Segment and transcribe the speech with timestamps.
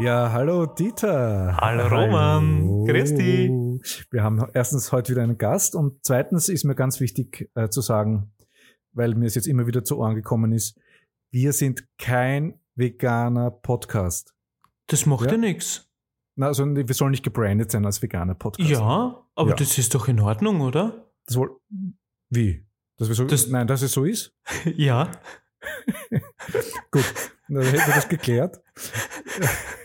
[0.00, 1.56] Ja, hallo Dieter.
[1.60, 2.60] Hallo Roman.
[2.62, 2.84] Hallo.
[2.86, 4.06] Grüß dich.
[4.10, 7.80] Wir haben erstens heute wieder einen Gast und zweitens ist mir ganz wichtig äh, zu
[7.80, 8.32] sagen,
[8.92, 10.78] weil mir es jetzt immer wieder zu Ohren gekommen ist,
[11.30, 14.34] wir sind kein veganer Podcast.
[14.86, 15.38] Das macht ja, Ja.
[15.38, 15.88] nichts.
[16.36, 18.70] Na, also wir sollen nicht gebrandet sein als veganer Podcast.
[18.70, 19.56] Ja, aber Ja.
[19.56, 21.10] das ist doch in Ordnung, oder?
[21.26, 21.56] Das wohl,
[22.30, 22.66] wie?
[22.96, 24.34] Dass wir so, Das- nein, dass es so ist?
[24.76, 25.10] Ja.
[26.90, 27.04] Gut,
[27.48, 28.62] dann hätten wir das geklärt.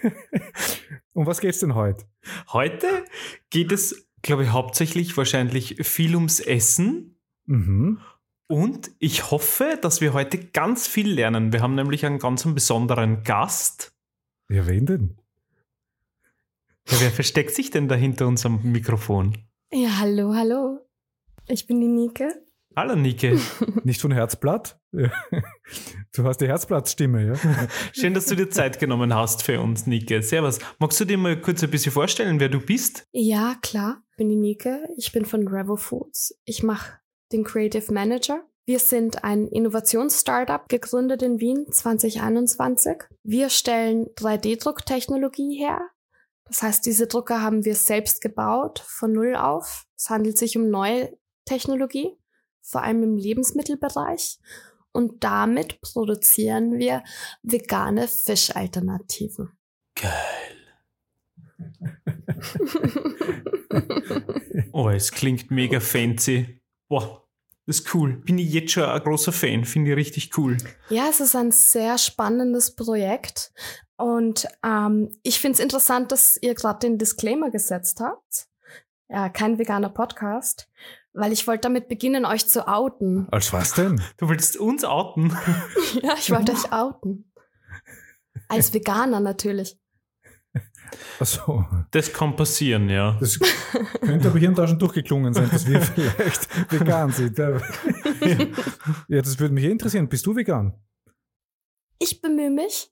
[1.14, 2.06] um was geht's denn heute?
[2.52, 3.06] Heute
[3.50, 7.18] geht es, glaube ich, hauptsächlich wahrscheinlich viel ums Essen.
[7.46, 8.00] Mhm.
[8.48, 11.52] Und ich hoffe, dass wir heute ganz viel lernen.
[11.52, 13.94] Wir haben nämlich einen ganz besonderen Gast.
[14.50, 15.18] Ja, wen denn?
[16.88, 19.38] Ja, wer versteckt sich denn da hinter unserem Mikrofon?
[19.72, 20.80] Ja, hallo, hallo.
[21.48, 22.30] Ich bin die Nike.
[22.76, 23.40] Hallo Nike.
[23.86, 24.80] Nicht von Herzblatt?
[26.14, 27.68] Du hast die Herzblattstimme, ja?
[27.94, 30.22] Schön, dass du dir Zeit genommen hast für uns, Nike.
[30.22, 30.59] Servus.
[30.80, 33.06] Magst du dir mal kurz ein bisschen vorstellen, wer du bist?
[33.12, 34.02] Ja, klar.
[34.12, 34.78] Ich bin die Nike.
[34.96, 36.40] Ich bin von Revo Foods.
[36.46, 37.00] Ich mache
[37.34, 38.46] den Creative Manager.
[38.66, 43.03] Wir sind ein Innovations-Startup, gegründet in Wien 2021.
[43.23, 45.81] Wir stellen 3D-Drucktechnologie her.
[46.46, 49.86] Das heißt, diese Drucker haben wir selbst gebaut, von Null auf.
[49.98, 51.12] Es handelt sich um neue
[51.44, 52.16] Technologie,
[52.66, 54.40] vor allem im Lebensmittelbereich.
[54.92, 57.03] Und damit produzieren wir
[57.44, 59.52] vegane Fischalternativen.
[59.96, 60.12] Geil.
[64.72, 66.62] Oh, es klingt mega fancy.
[66.90, 67.25] Boah,
[67.66, 68.18] das ist cool.
[68.18, 69.66] Bin ich jetzt schon ein großer Fan.
[69.66, 70.58] Finde ich richtig cool.
[70.90, 73.54] Ja, es ist ein sehr spannendes Projekt.
[73.98, 78.48] Und ähm, ich finde es interessant, dass ihr gerade den Disclaimer gesetzt habt.
[79.08, 80.70] Ja, kein veganer Podcast.
[81.18, 83.28] Weil ich wollte damit beginnen, euch zu outen.
[83.31, 84.02] Als was denn?
[84.18, 85.30] Du willst uns outen?
[86.03, 87.31] ja, ich wollte euch outen.
[88.50, 89.80] Als Veganer natürlich.
[91.20, 93.18] Achso, Das kann passieren, ja.
[93.20, 93.40] das
[94.02, 97.38] könnte aber hier und da schon durchgeklungen sein, dass wir vielleicht vegan sind.
[97.38, 97.62] Ja,
[99.08, 100.08] Ja, das würde mich eh interessieren.
[100.08, 100.74] Bist du vegan?
[101.98, 102.92] Ich bemühe mich.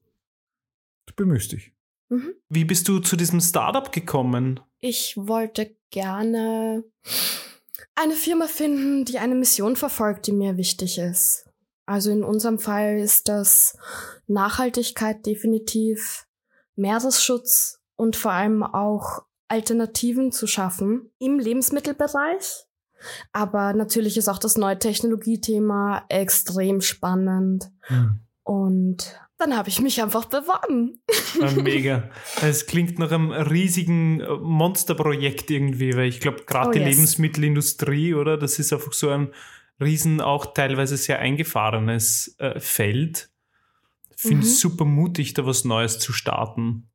[1.05, 1.73] Du bemühst dich.
[2.09, 2.33] Mhm.
[2.49, 4.59] Wie bist du zu diesem Startup gekommen?
[4.79, 6.83] Ich wollte gerne
[7.95, 11.45] eine Firma finden, die eine Mission verfolgt, die mir wichtig ist.
[11.85, 13.77] Also in unserem Fall ist das
[14.27, 16.25] Nachhaltigkeit definitiv,
[16.75, 22.65] Meeresschutz und vor allem auch Alternativen zu schaffen im Lebensmittelbereich.
[23.33, 27.69] Aber natürlich ist auch das neue Technologiethema extrem spannend.
[28.43, 31.01] Und dann habe ich mich einfach beworben.
[31.41, 32.09] Äh, mega.
[32.41, 36.89] Es klingt nach einem riesigen äh, Monsterprojekt irgendwie, weil ich glaube, gerade Oh, die yes.
[36.89, 38.37] Lebensmittelindustrie, oder?
[38.37, 39.33] Das ist einfach so ein
[39.81, 43.29] riesen, auch teilweise sehr eingefahrenes äh, Feld.
[44.15, 44.43] Finde Mhm.
[44.43, 46.89] es super mutig, da was Neues zu starten.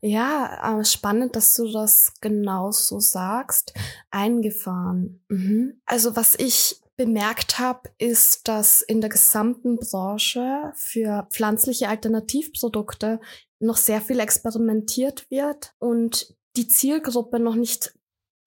[0.00, 3.72] Ja, äh, spannend, dass du das genau so sagst.
[4.10, 5.24] Eingefahren.
[5.28, 5.80] Mhm.
[5.86, 13.20] Also was ich bemerkt habe, ist, dass in der gesamten Branche für pflanzliche Alternativprodukte
[13.58, 17.94] noch sehr viel experimentiert wird und die Zielgruppe noch nicht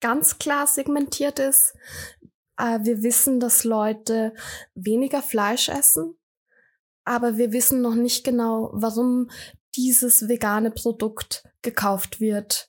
[0.00, 1.74] ganz klar segmentiert ist.
[2.58, 4.34] Äh, Wir wissen, dass Leute
[4.74, 6.16] weniger Fleisch essen,
[7.04, 9.30] aber wir wissen noch nicht genau, warum
[9.76, 12.68] dieses vegane Produkt gekauft wird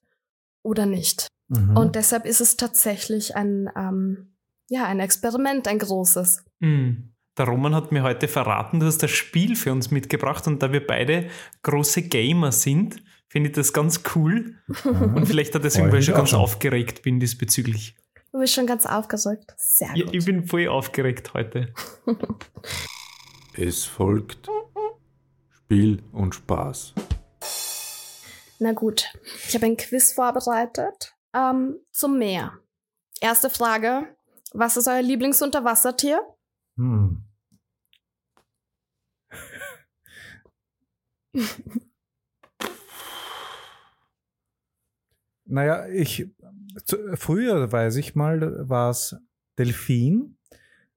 [0.63, 1.27] oder nicht.
[1.47, 1.75] Mhm.
[1.75, 4.35] Und deshalb ist es tatsächlich ein, ähm,
[4.71, 6.45] ja, ein Experiment, ein großes.
[6.59, 6.91] Mm.
[7.37, 10.71] Der Roman hat mir heute verraten, du hast das Spiel für uns mitgebracht und da
[10.71, 11.29] wir beide
[11.63, 14.55] große Gamer sind, finde ich das ganz cool.
[14.83, 16.39] Und vielleicht hat deswegen, weil ich schon ganz schon.
[16.39, 17.95] aufgeregt bin diesbezüglich.
[18.33, 19.53] Du bist schon ganz aufgerückt.
[19.57, 20.13] Sehr Ja, gut.
[20.15, 21.73] ich bin voll aufgeregt heute.
[23.57, 24.49] Es folgt
[25.49, 26.93] Spiel und Spaß.
[28.59, 29.05] Na gut,
[29.47, 32.53] ich habe ein Quiz vorbereitet ähm, zum Meer.
[33.21, 34.03] Erste Frage.
[34.53, 36.21] Was ist euer Lieblingsunterwassertier?
[36.77, 37.23] Hm.
[45.51, 46.29] Naja, ich,
[46.85, 49.17] zu, früher weiß ich mal, war es
[49.59, 50.37] Delfin.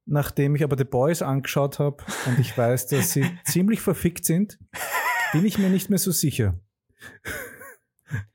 [0.07, 4.61] Nachdem ich aber The Boys angeschaut habe und ich weiß, dass sie ziemlich verfickt sind,
[5.33, 6.61] bin ich mir nicht mehr so sicher.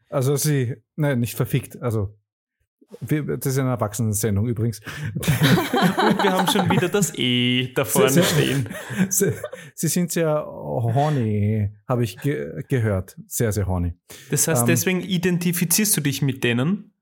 [0.10, 2.20] Also sie, nein, nicht verfickt, also
[3.02, 4.82] wir, das ist eine Erwachsenensendung übrigens.
[5.16, 5.28] Und
[6.24, 8.70] wir haben schon wieder das E da vorne sehr- stehen.
[9.10, 9.32] Sie,
[9.76, 13.16] sie sind sehr horny, habe ich ge gehört.
[13.28, 13.94] Sehr, sehr horny.
[14.32, 14.68] Das heißt, Ähm.
[14.68, 16.94] deswegen identifizierst du dich mit denen?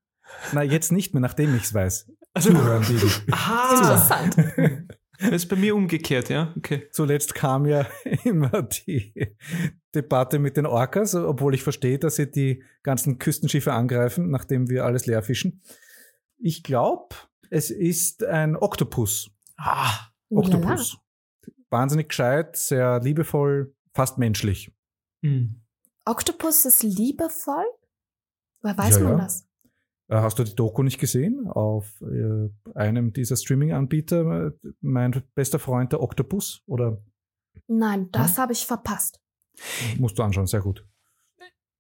[0.52, 2.12] Na, jetzt nicht mehr, nachdem ich es weiß.
[2.34, 3.08] Also- Zuhören, Didi.
[3.32, 4.36] Ah, Interessant.
[5.20, 6.54] das ist bei mir umgekehrt, ja?
[6.58, 6.88] Okay.
[6.92, 7.88] Zuletzt kam ja
[8.24, 9.36] immer die
[9.96, 14.86] Debatte mit den Orcas, obwohl ich verstehe, dass sie die ganzen Küstenschiffe angreifen, nachdem wir
[14.86, 15.62] alles leer fischen.
[16.38, 17.16] Ich glaube,
[17.50, 19.32] es ist ein Oktopus.
[19.58, 20.58] Ah, Ulala.
[20.58, 20.98] Oktopus.
[21.70, 24.72] Wahnsinnig gescheit, sehr liebevoll, fast menschlich.
[25.24, 25.62] hm.
[26.06, 27.66] Oktopus ist liebevoll?
[28.62, 29.24] Woher weiß Ja, man ja.
[29.26, 29.47] das?
[30.10, 31.48] Äh, Hast du die Doku nicht gesehen?
[31.48, 34.52] Auf äh, einem dieser Streaming-Anbieter, äh,
[34.82, 36.64] mein bester Freund, der Oktopus?
[36.66, 37.02] Oder
[37.68, 39.20] Nein, das habe ich verpasst.
[39.98, 40.86] musst du anschauen, sehr gut.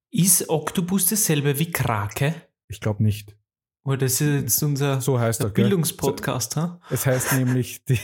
[0.10, 2.34] Ist Oktopus dasselbe wie Krake?
[2.70, 3.38] Ich glaube nicht.
[3.86, 5.54] Oder das ist jetzt unser So heißt der er.
[5.54, 5.66] gell?
[5.66, 6.82] Bildungspodcast, ha?
[6.90, 8.00] Es heißt nämlich, die,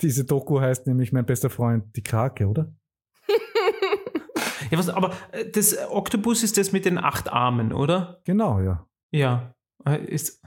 [0.00, 2.74] diese Doku heißt nämlich mein bester Freund, die Krake, oder?
[4.70, 5.12] Ja, was, aber
[5.52, 8.22] das Oktopus ist das mit den acht Armen, oder?
[8.24, 8.86] Genau, ja.
[9.14, 9.54] Ja.
[9.86, 10.42] Äh, Ist,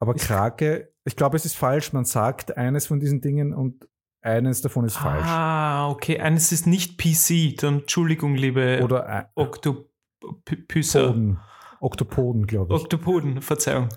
[0.00, 1.92] Aber Ist- Krake, ich glaube, es ist falsch.
[1.92, 3.86] Man sagt eines von diesen Dingen und
[4.22, 5.24] eines davon ist falsch.
[5.26, 6.18] ah, okay.
[6.18, 7.56] Eines ist nicht PC.
[7.60, 11.08] Dann Entschuldigung, liebe Oder äh, Oktopüser.
[11.08, 11.40] Poden.
[11.80, 12.80] Oktopoden, glaube ich.
[12.80, 13.90] Oktopoden, Verzeihung.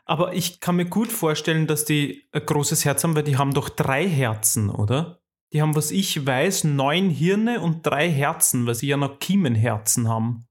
[0.05, 3.53] Aber ich kann mir gut vorstellen, dass die ein großes Herz haben, weil die haben
[3.53, 5.19] doch drei Herzen, oder?
[5.51, 10.07] Die haben, was ich weiß, neun Hirne und drei Herzen, weil sie ja noch Kiemenherzen
[10.07, 10.45] haben.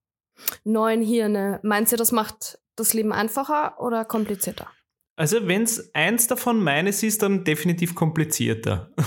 [0.65, 1.61] Neun Hirne.
[1.63, 4.69] Meinst du, das macht das Leben einfacher oder komplizierter?
[5.17, 8.91] Also, wenn es eins davon meines ist, dann definitiv komplizierter.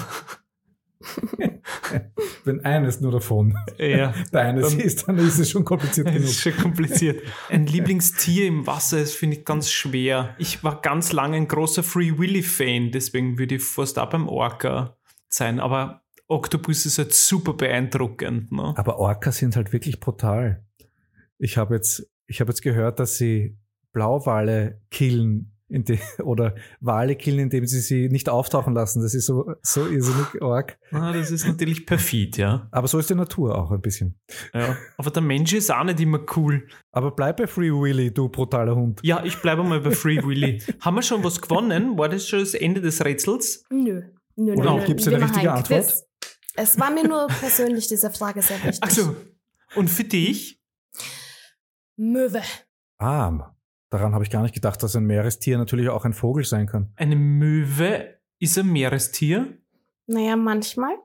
[2.44, 6.24] Wenn eines nur davon ja, deines Dann- ist, dann ist es schon kompliziert genug.
[6.24, 7.22] ist schon kompliziert.
[7.50, 10.36] Ein Lieblingstier im Wasser, das finde ich ganz schwer.
[10.38, 14.98] Ich war ganz lange ein großer Free Willy-Fan, deswegen würde ich fast auch beim Orca
[15.30, 15.60] sein.
[15.60, 18.52] Aber Oktopus ist halt super beeindruckend.
[18.52, 18.74] Ne?
[18.78, 20.66] Aber Orcas sind halt wirklich brutal.
[21.40, 23.58] Ich habe jetzt, ich habe jetzt gehört, dass sie
[23.94, 29.02] Blauwale killen inde- oder Wale killen, indem sie sie nicht auftauchen lassen.
[29.02, 30.78] Das ist so, so irrsinnig arg.
[30.92, 32.68] Ah, das ist natürlich perfid, ja.
[32.72, 34.18] Aber so ist die Natur auch ein bisschen.
[34.54, 34.78] ja.
[34.98, 36.68] Aber der Mensch ist auch nicht immer cool.
[36.92, 39.00] Aber bleib bei Free Willy, du brutaler Hund.
[39.04, 40.62] Ja, ich bleibe mal bei Free Willy.
[40.80, 41.98] Haben wir schon was gewonnen?
[41.98, 43.64] War das schon das Ende des Rätsels?
[43.70, 44.04] Nö.
[44.36, 44.86] Nö, Oder nö, nö.
[44.86, 45.86] gibt's eine richtige ein Antwort?
[45.86, 46.04] Quiz.
[46.56, 48.82] Es war mir nur persönlich diese Frage sehr wichtig.
[48.82, 49.16] Also,
[49.76, 50.60] und für dich?
[51.98, 52.42] Möwe.
[53.00, 53.54] Ah,
[53.90, 56.92] daran habe ich gar nicht gedacht, dass ein Meerestier natürlich auch ein Vogel sein kann.
[56.96, 59.58] Eine Möwe ist ein Meerestier?
[60.06, 60.96] Naja, manchmal.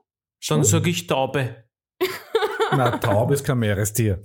[0.47, 1.65] Dann sage ich Taube.
[2.71, 4.21] Na, Taube ist kein Meerestier.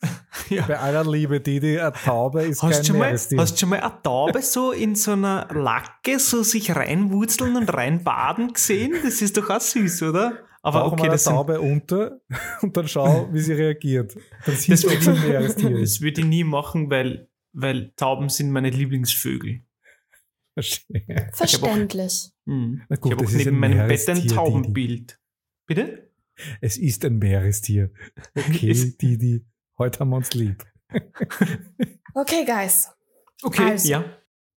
[0.50, 0.64] Ja.
[0.66, 3.38] Bei aller Liebe, Didi, eine Taube ist Hast kein du, schon mal, Meerestier.
[3.40, 7.74] hast du schon mal eine Taube so in so einer Lacke so sich reinwurzeln und
[7.74, 8.94] reinbaden gesehen?
[9.02, 10.44] Das ist doch auch süß, oder?
[10.62, 12.20] Aber Tauch okay, mal eine das, sind, Taube unter
[12.62, 14.16] und dann schau, wie sie reagiert.
[14.44, 15.96] Das Meerestier ist.
[15.96, 19.62] das würde ich nie machen, weil, weil Tauben sind meine Lieblingsvögel.
[21.32, 22.32] Verständlich.
[22.46, 22.82] Hm.
[22.88, 24.26] Gut, ich habe das auch ist neben ein meinem Bett ein.
[24.28, 25.20] Taubenbild.
[25.66, 26.10] Bitte?
[26.60, 27.90] Es ist ein Meerestier.
[28.34, 29.44] Okay, Ist- Didi,
[29.78, 30.64] heute haben wir uns lieb.
[32.14, 32.90] Okay, Guys.
[33.42, 33.88] Okay, Also.
[33.88, 34.04] ja.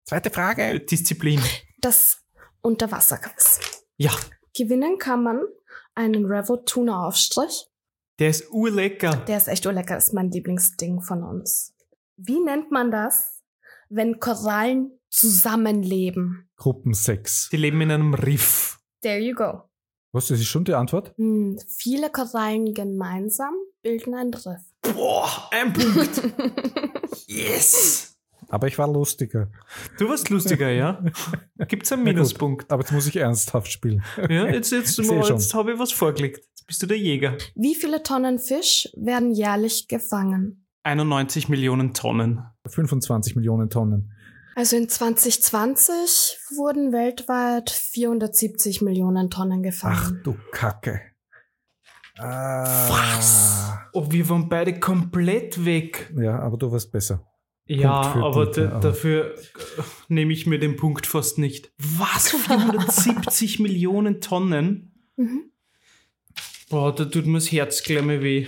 [0.05, 0.81] Zweite Äh, Frage.
[0.81, 1.41] Disziplin.
[1.81, 2.23] Das
[2.63, 3.85] Unterwasserquiz.
[3.97, 4.13] Ja,
[4.57, 5.41] Gewinnen kann man
[6.01, 7.67] einen Revo Tuna Aufstrich.
[8.19, 9.17] der ist urlecker.
[9.29, 11.75] Der ist echt urlecker, ist mein Lieblingsding von uns.
[12.17, 13.43] Wie nennt man das,
[13.89, 16.49] wenn Korallen zusammenleben?
[16.57, 17.49] Gruppensex.
[17.51, 18.79] Die leben in einem Riff.
[19.03, 19.63] There you go.
[20.13, 21.15] Was, das ist schon die Antwort?
[21.17, 24.63] Hm, viele Korallen gemeinsam bilden ein Riff.
[24.83, 26.21] Boah, ein Punkt.
[27.27, 28.10] Yes.
[28.51, 29.49] Aber ich war lustiger.
[29.99, 31.03] Du warst lustiger, ja?
[31.69, 32.17] Gibt's einen Na gut.
[32.19, 32.71] Minuspunkt?
[32.71, 34.03] Aber jetzt muss ich ernsthaft spielen.
[34.29, 36.39] Ja, jetzt, jetzt, jetzt habe ich was vorgelegt.
[36.39, 37.39] Jetzt bist du der Jäger.
[37.55, 40.67] Wie viele Tonnen Fisch werden jährlich gefangen?
[40.83, 42.43] 91 Millionen Tonnen.
[42.67, 44.13] 25 Millionen Tonnen.
[44.57, 50.21] Also in 2020 wurden weltweit 470 Millionen Tonnen Ach gefangen.
[50.25, 51.01] du Kacke.
[52.19, 53.73] Ah, Was?
[53.93, 56.13] Oh, wir waren beide komplett weg.
[56.19, 57.27] Ja, aber du warst besser.
[57.79, 59.35] Ja, aber da, aber- dafür
[60.09, 61.73] nehme ich mir den Punkt fast nicht.
[61.79, 62.31] Was?
[62.47, 64.93] 470 Millionen Tonnen?
[65.17, 65.51] Mhm.
[66.69, 68.47] Boah, da tut mir das Herz gleich mal weh.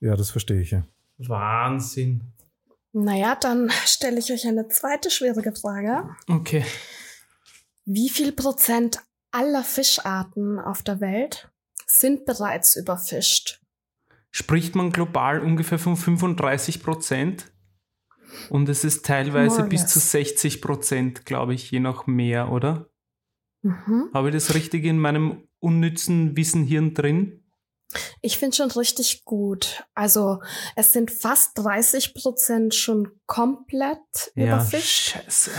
[0.00, 0.84] Ja, das verstehe ich ja.
[1.18, 2.32] Wahnsinn.
[2.92, 6.10] Naja, dann stelle ich euch eine zweite schwierige Frage.
[6.28, 6.64] Okay.
[7.84, 8.98] Wie viel Prozent
[9.30, 11.48] aller Fischarten auf der Welt
[11.86, 13.60] sind bereits überfischt.
[14.30, 17.51] Spricht man global ungefähr von 35 Prozent?
[18.50, 22.88] Und es ist teilweise bis zu 60 Prozent, glaube ich, je nach mehr, oder?
[23.62, 24.10] Mhm.
[24.12, 27.42] Habe ich das richtig in meinem unnützen Wissenhirn drin?
[28.20, 29.84] Ich finde schon richtig gut.
[29.94, 30.40] Also
[30.76, 35.50] es sind fast 30 Prozent schon komplett überfischt scheiße.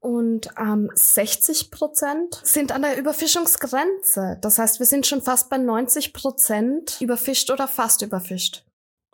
[0.00, 4.38] und ähm, 60 Prozent sind an der Überfischungsgrenze.
[4.40, 8.64] Das heißt, wir sind schon fast bei 90 Prozent überfischt oder fast überfischt.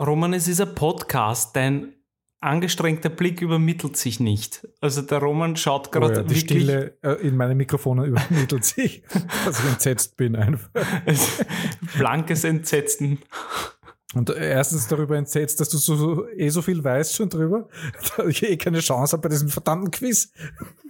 [0.00, 1.97] Roman, es ist ein Podcast, dein
[2.40, 4.66] angestrengter Blick übermittelt sich nicht.
[4.80, 8.64] Also der Roman schaut Oh gerade ja, die wirklich Stille äh, in meinen Mikrofonen übermittelt
[8.64, 9.02] sich,
[9.44, 10.68] dass ich entsetzt bin einfach.
[11.96, 13.18] blankes Entsetzen.
[14.14, 17.68] Und erstens darüber entsetzt, dass du so, eh so viel weißt schon drüber,
[18.16, 20.32] dass ich eh keine Chance habe bei diesem verdammten Quiz.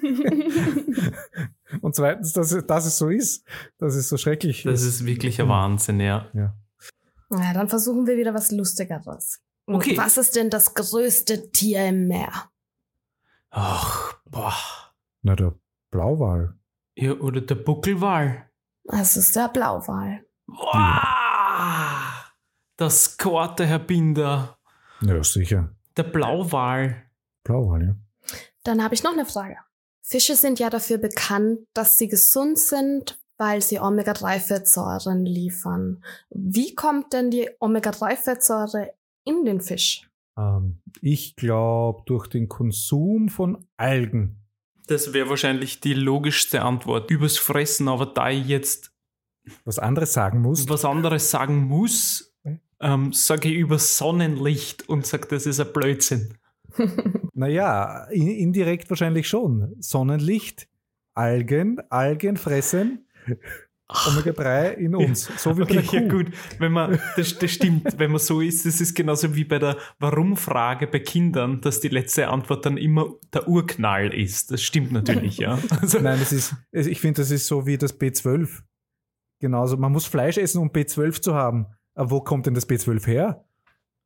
[1.81, 3.45] Und zweitens, dass, es- dass es so ist,
[3.79, 6.27] dass es so schrecklich Das ist wirklich ein Wahnsinn, ja.
[6.35, 9.41] Ja, dann versuchen wir wieder was Lustigeres.
[9.69, 9.99] Und Okay.
[9.99, 12.33] Was ist denn das größte Tier im Meer?
[13.51, 14.55] Ach, boah.
[15.21, 15.55] Na, der
[15.91, 16.55] Blauwal.
[16.97, 18.51] Ja, oder der Buckelwal.
[18.85, 20.25] Es ist der Blauwal.
[20.47, 21.03] Boah.
[22.77, 24.59] Das scorte, Herr Binder.
[25.03, 25.75] Ja, sicher.
[25.99, 27.05] Der Blauwal.
[27.45, 27.97] Blauwal, ja.
[28.65, 29.59] Dann habe ich noch eine Frage.
[30.01, 36.03] Fische sind ja dafür bekannt, dass sie gesund sind, weil sie Omega-3-Fettsäuren liefern.
[36.31, 38.95] Wie kommt denn die Omega-3-Fettsäure
[39.29, 40.09] in den Fisch?
[40.37, 44.37] Ähm, ich glaube, durch den Konsum von Algen.
[44.87, 47.11] Das wäre wahrscheinlich die logischste Antwort.
[47.11, 48.93] Übers Fressen, aber da ich jetzt
[49.65, 50.69] Was anderes sagen musst.
[50.71, 52.35] was anderes sagen muss,
[52.81, 56.35] ähm, sage ich über Sonnenlicht und sage, das ist ein Blödsinn.
[57.39, 59.77] Naja, in, indirekt wahrscheinlich schon.
[59.79, 60.69] Sonnenlicht,
[61.15, 63.07] Algen, Algen fressen,
[63.89, 65.31] Omega-3 in uns.
[65.39, 65.97] So wie bei Okay, der Kuh.
[65.97, 66.27] ja gut,
[66.59, 69.77] wenn man, das, das stimmt, wenn man so ist, das ist genauso wie bei der
[69.99, 74.51] Warum-Frage bei Kindern, dass die letzte Antwort dann immer der Urknall ist.
[74.53, 75.59] Das stimmt natürlich, ja.
[75.81, 78.61] Also, Nein, es ist, ich finde, das ist so wie das B12.
[79.41, 81.67] Genauso, man muss Fleisch essen, um B12 zu haben.
[81.95, 83.45] Aber wo kommt denn das B12 her?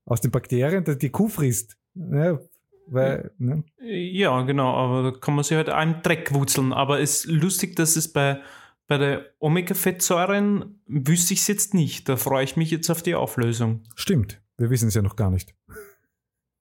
[0.05, 1.77] Aus den Bakterien, die die Kuh frisst.
[1.95, 2.39] Ja,
[2.87, 3.65] weil, ne?
[3.81, 6.73] ja, genau, aber da kann man sich halt im Dreck wurzeln.
[6.73, 8.41] Aber es ist lustig, dass es bei,
[8.87, 12.09] bei der Omega-Fettsäuren wüsste ich es jetzt nicht.
[12.09, 13.85] Da freue ich mich jetzt auf die Auflösung.
[13.95, 15.55] Stimmt, wir wissen es ja noch gar nicht.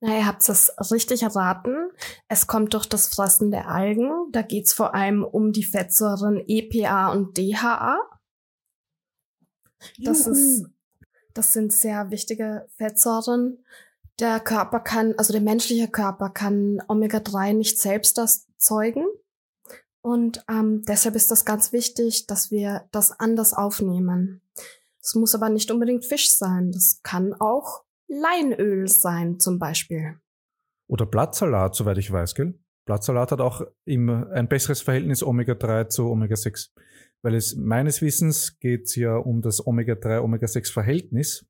[0.03, 1.91] Na, ihr habt es richtig erraten.
[2.27, 4.09] Es kommt durch das Fressen der Algen.
[4.31, 7.99] Da geht es vor allem um die Fettsäuren EPA und DHA.
[9.99, 10.65] Das ist,
[11.33, 13.63] das sind sehr wichtige Fettsäuren.
[14.19, 19.05] Der Körper kann, also der menschliche Körper kann Omega-3 nicht selbst erzeugen.
[20.01, 24.41] Und ähm, deshalb ist das ganz wichtig, dass wir das anders aufnehmen.
[25.01, 26.71] Es muss aber nicht unbedingt Fisch sein.
[26.71, 30.19] Das kann auch Leinöl sein, zum Beispiel.
[30.87, 32.59] Oder Blattsalat, soweit ich weiß, gell?
[32.85, 36.71] Blattsalat hat auch immer ein besseres Verhältnis Omega-3 zu Omega-6.
[37.21, 41.45] Weil es meines Wissens geht es ja um das Omega-3-Omega-6-Verhältnis.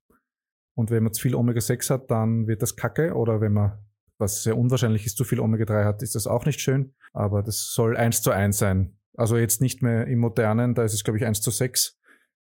[0.74, 3.14] Und wenn man zu viel Omega-6 hat, dann wird das kacke.
[3.14, 3.78] Oder wenn man,
[4.22, 6.94] was sehr unwahrscheinlich ist, zu viel Omega-3 hat, ist das auch nicht schön.
[7.12, 8.96] Aber das soll eins zu eins sein.
[9.14, 11.98] Also jetzt nicht mehr im modernen, da ist es, glaube ich, eins zu sechs.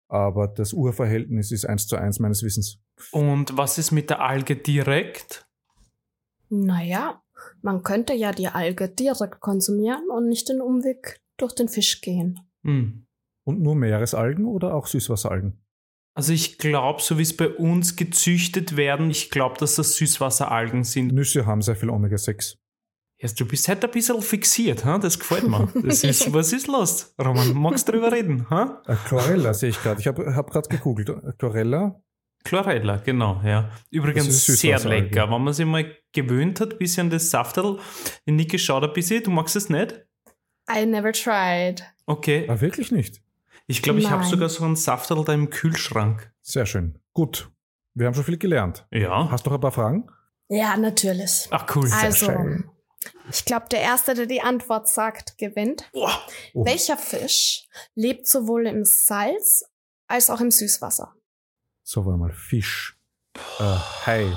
[0.08, 2.78] Aber das Urverhältnis ist eins zu eins meines Wissens.
[3.10, 5.46] Und was ist mit der Alge direkt?
[6.48, 7.22] Naja,
[7.62, 12.40] man könnte ja die Alge direkt konsumieren und nicht den Umweg durch den Fisch gehen.
[12.62, 13.06] Hm.
[13.44, 15.63] Und nur Meeresalgen oder auch Süßwasseralgen?
[16.16, 20.84] Also ich glaube, so wie es bei uns gezüchtet werden, ich glaube, dass das Süßwasseralgen
[20.84, 21.12] sind.
[21.12, 22.56] Nüsse haben sehr viel Omega-6.
[23.20, 24.98] Ja, du bist halt ein bisschen fixiert, ha?
[24.98, 25.68] das gefällt mir.
[25.82, 27.14] Das ist, was ist los?
[27.20, 28.48] Roman, magst du drüber reden?
[28.50, 28.82] Ha?
[29.08, 30.00] Chlorella sehe ich gerade.
[30.00, 31.10] Ich habe hab gerade gegoogelt.
[31.38, 32.00] Chlorella,
[32.44, 33.70] Chlorella, genau, ja.
[33.90, 35.30] Übrigens sehr lecker.
[35.30, 37.78] Wenn man sich mal gewöhnt hat, bisschen das Saftel.
[38.26, 40.04] Die Niki schaut ein bisschen, du magst es nicht?
[40.70, 41.82] I never tried.
[42.06, 42.46] Okay.
[42.48, 43.22] ah, wirklich nicht.
[43.66, 46.32] Ich glaube, ich habe sogar so ein Saftel da im Kühlschrank.
[46.42, 46.98] Sehr schön.
[47.12, 47.50] Gut.
[47.94, 48.86] Wir haben schon viel gelernt.
[48.90, 49.30] Ja.
[49.30, 50.10] Hast du noch ein paar Fragen?
[50.48, 51.48] Ja, natürlich.
[51.50, 51.88] Ach cool.
[51.92, 52.70] Also, schön.
[53.30, 55.88] ich glaube, der Erste, der die Antwort sagt, gewinnt.
[55.92, 56.08] Oh.
[56.54, 59.64] Welcher Fisch lebt sowohl im Salz
[60.06, 61.14] als auch im Süßwasser?
[61.82, 62.32] So, warte mal.
[62.32, 62.98] Fisch.
[63.58, 64.36] Äh, Hai.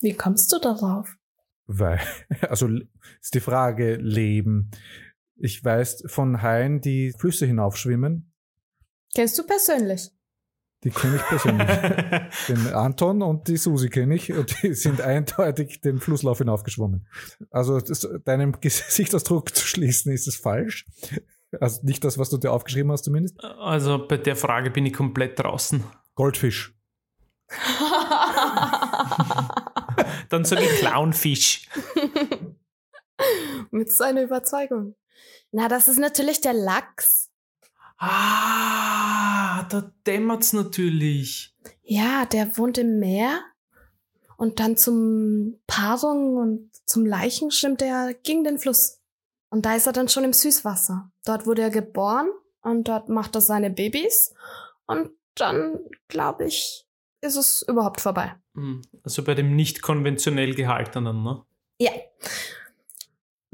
[0.00, 1.14] Wie kommst du darauf?
[1.66, 2.00] Weil,
[2.48, 2.68] also
[3.20, 4.70] ist die Frage, Leben.
[5.36, 8.33] Ich weiß von Haien, die Flüsse hinaufschwimmen,
[9.14, 10.10] Kennst du persönlich?
[10.84, 11.66] die kenne ich persönlich.
[12.48, 17.08] den Anton und die Susi kenne ich und die sind eindeutig den Flusslauf hinaufgeschwommen.
[17.50, 20.86] Also das, deinem Gesichtsausdruck zu schließen, ist es falsch.
[21.60, 23.42] Also nicht das, was du dir aufgeschrieben hast zumindest.
[23.42, 25.82] Also bei der Frage bin ich komplett draußen.
[26.14, 26.76] Goldfisch.
[30.28, 31.68] Dann sage ich Clownfisch.
[33.70, 34.96] Mit seiner Überzeugung.
[35.52, 37.23] Na, das ist natürlich der Lachs.
[38.06, 41.54] Ah, da dämmert's natürlich.
[41.82, 43.40] Ja, der wohnt im Meer
[44.36, 49.00] und dann zum Paarung und zum Leichen schwimmt er gegen den Fluss.
[49.50, 51.10] Und da ist er dann schon im Süßwasser.
[51.24, 52.28] Dort wurde er geboren
[52.62, 54.34] und dort macht er seine Babys
[54.86, 56.86] und dann, glaube ich,
[57.20, 58.34] ist es überhaupt vorbei.
[58.54, 61.42] Hm, Also bei dem nicht konventionell gehaltenen, ne?
[61.78, 61.90] Ja.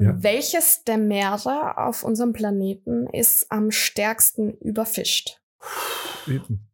[0.01, 0.23] Ja.
[0.23, 5.41] Welches der Meere auf unserem Planeten ist am stärksten überfischt?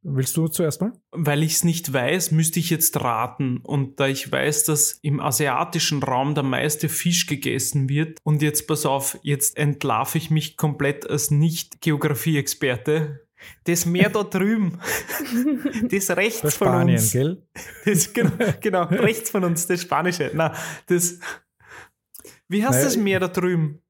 [0.03, 0.93] Willst du zuerst mal?
[1.13, 3.59] Weil ich es nicht weiß, müsste ich jetzt raten.
[3.59, 8.67] Und da ich weiß, dass im asiatischen Raum der meiste Fisch gegessen wird, und jetzt
[8.67, 13.27] pass auf, jetzt entlarve ich mich komplett als Nicht-Geografie-Experte.
[13.65, 14.81] Das Meer da drüben,
[15.91, 17.13] das rechts Bei von Spanien, uns.
[17.13, 17.43] gell?
[17.85, 20.31] Das, genau, genau, rechts von uns, das Spanische.
[20.35, 20.55] Na,
[20.87, 21.19] das.
[22.49, 23.83] Wie heißt Naja, das Meer da drüben?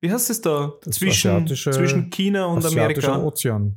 [0.00, 0.72] Wie heißt es da?
[0.82, 3.22] Das Zwischen, zwischen China und Amerika.
[3.22, 3.76] Ozean.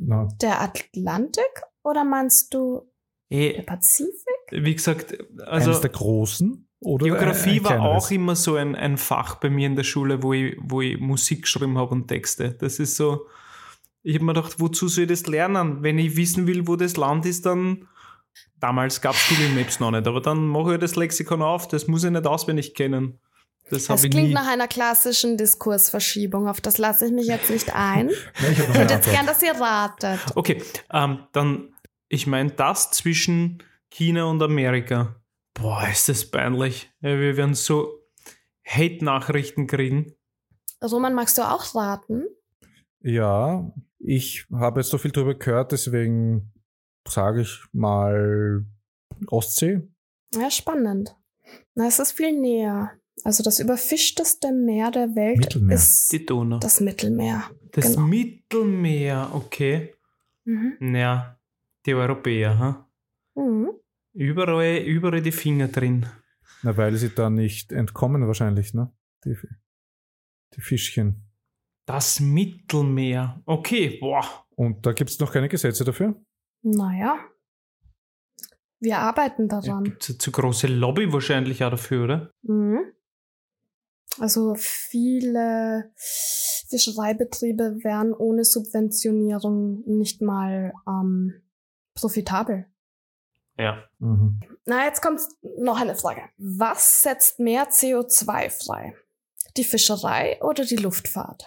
[0.00, 2.90] Na, Der Atlantik oder meinst du
[3.30, 4.14] der Eh, Pazifik?
[4.50, 5.12] wie gesagt,
[5.46, 6.64] eines also der großen?
[6.80, 8.04] Oder Geografie ein war kleineres?
[8.04, 10.98] auch immer so ein, ein Fach bei mir in der Schule, wo ich, wo ich
[10.98, 12.52] Musik geschrieben habe und Texte.
[12.60, 13.26] Das ist so,
[14.02, 15.82] ich habe mir gedacht, wozu soll ich das lernen?
[15.82, 17.88] Wenn ich wissen will, wo das Land ist, dann,
[18.60, 21.88] damals gab es Google Maps noch nicht, aber dann mache ich das Lexikon auf, das
[21.88, 23.18] muss ich nicht auswendig kennen.
[23.70, 26.48] Das Das klingt nach einer klassischen Diskursverschiebung.
[26.48, 28.10] Auf das lasse ich mich jetzt nicht ein.
[28.40, 30.20] Ich hätte jetzt gern, dass ihr ratet.
[30.34, 31.74] Okay, ähm, dann,
[32.08, 35.16] ich meine, das zwischen China und Amerika.
[35.54, 36.90] Boah, ist das peinlich.
[37.00, 38.04] Ja, wir werden so
[38.64, 40.14] Hate-Nachrichten kriegen.
[40.82, 42.26] Roman, magst du auch raten?
[43.00, 46.52] Ja, ich habe jetzt so viel drüber gehört, deswegen
[47.06, 48.64] sage ich mal
[49.28, 49.82] Ostsee.
[50.34, 51.16] Ja, spannend.
[51.74, 52.92] Na, es ist viel näher.
[53.24, 55.76] Also das überfischteste Meer der Welt Mittelmeer.
[55.76, 56.58] ist Die Donau.
[56.58, 57.50] das Mittelmeer.
[57.72, 58.06] Das genau.
[58.06, 59.94] Mittelmeer, okay.
[60.44, 60.76] Mhm.
[60.80, 61.38] Naja,
[61.84, 62.88] die Europäer, ha?
[63.34, 63.70] Mhm.
[64.14, 66.06] Überall, überall die Finger drin.
[66.62, 68.92] Na, weil sie da nicht entkommen wahrscheinlich, ne?
[69.24, 69.36] Die,
[70.56, 71.22] die Fischchen.
[71.86, 73.40] Das Mittelmeer.
[73.46, 74.24] Okay, boah.
[74.56, 76.20] Und da gibt es noch keine Gesetze dafür?
[76.62, 77.18] Naja.
[78.80, 79.84] Wir arbeiten daran.
[79.84, 82.30] Gibt's eine zu große Lobby wahrscheinlich auch dafür, oder?
[82.42, 82.80] Mhm.
[84.20, 91.42] Also viele Fischereibetriebe wären ohne Subventionierung nicht mal ähm,
[91.94, 92.66] profitabel.
[93.56, 93.84] Ja.
[93.98, 94.40] Mhm.
[94.66, 95.20] Na, jetzt kommt
[95.58, 96.22] noch eine Frage.
[96.36, 98.94] Was setzt mehr CO2 frei?
[99.56, 101.44] Die Fischerei oder die Luftfahrt?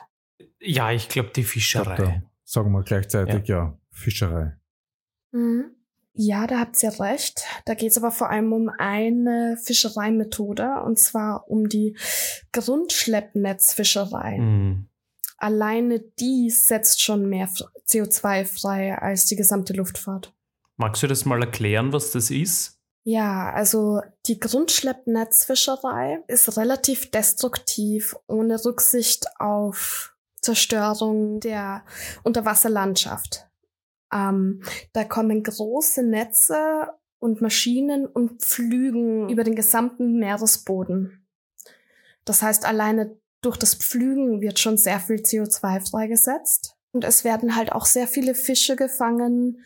[0.60, 2.24] Ja, ich glaube die Fischerei.
[2.44, 3.78] sagen wir gleichzeitig ja.
[3.92, 4.58] Fischerei.
[5.32, 5.76] Mhm.
[6.14, 7.44] Ja, da habt ihr recht.
[7.66, 11.98] Da geht es aber vor allem um eine Fischereimethode, und zwar um die
[12.52, 14.38] Grundschleppnetzfischerei.
[14.38, 14.88] Hm.
[15.38, 20.34] Alleine die setzt schon mehr F- CO2 frei als die gesamte Luftfahrt.
[20.78, 22.78] Magst du das mal erklären, was das ist?
[23.04, 31.84] Ja, also die Grundschleppnetzfischerei ist relativ destruktiv, ohne Rücksicht auf Zerstörung der
[32.24, 33.48] Unterwasserlandschaft.
[34.14, 34.62] Ähm,
[34.94, 41.28] da kommen große Netze und Maschinen und Pflügen über den gesamten Meeresboden.
[42.26, 46.76] Das heißt, alleine durch das Pflügen wird schon sehr viel CO2 freigesetzt.
[46.92, 49.64] Und es werden halt auch sehr viele Fische gefangen,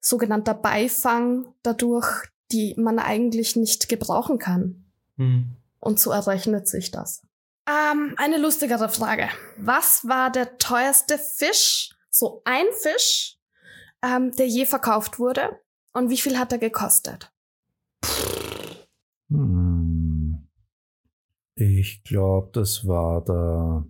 [0.00, 2.08] sogenannter Beifang dadurch,
[2.50, 4.86] die man eigentlich nicht gebrauchen kann.
[5.16, 5.56] Hm.
[5.80, 7.22] Und so errechnet sich das.
[7.68, 9.28] Ähm, eine lustigere Frage.
[9.56, 13.38] Was war der teuerste Fisch, so ein Fisch,
[14.04, 15.58] ähm, der je verkauft wurde?
[15.94, 17.30] Und wie viel hat er gekostet?
[19.30, 20.48] Hm.
[21.54, 23.84] Ich glaube, das war der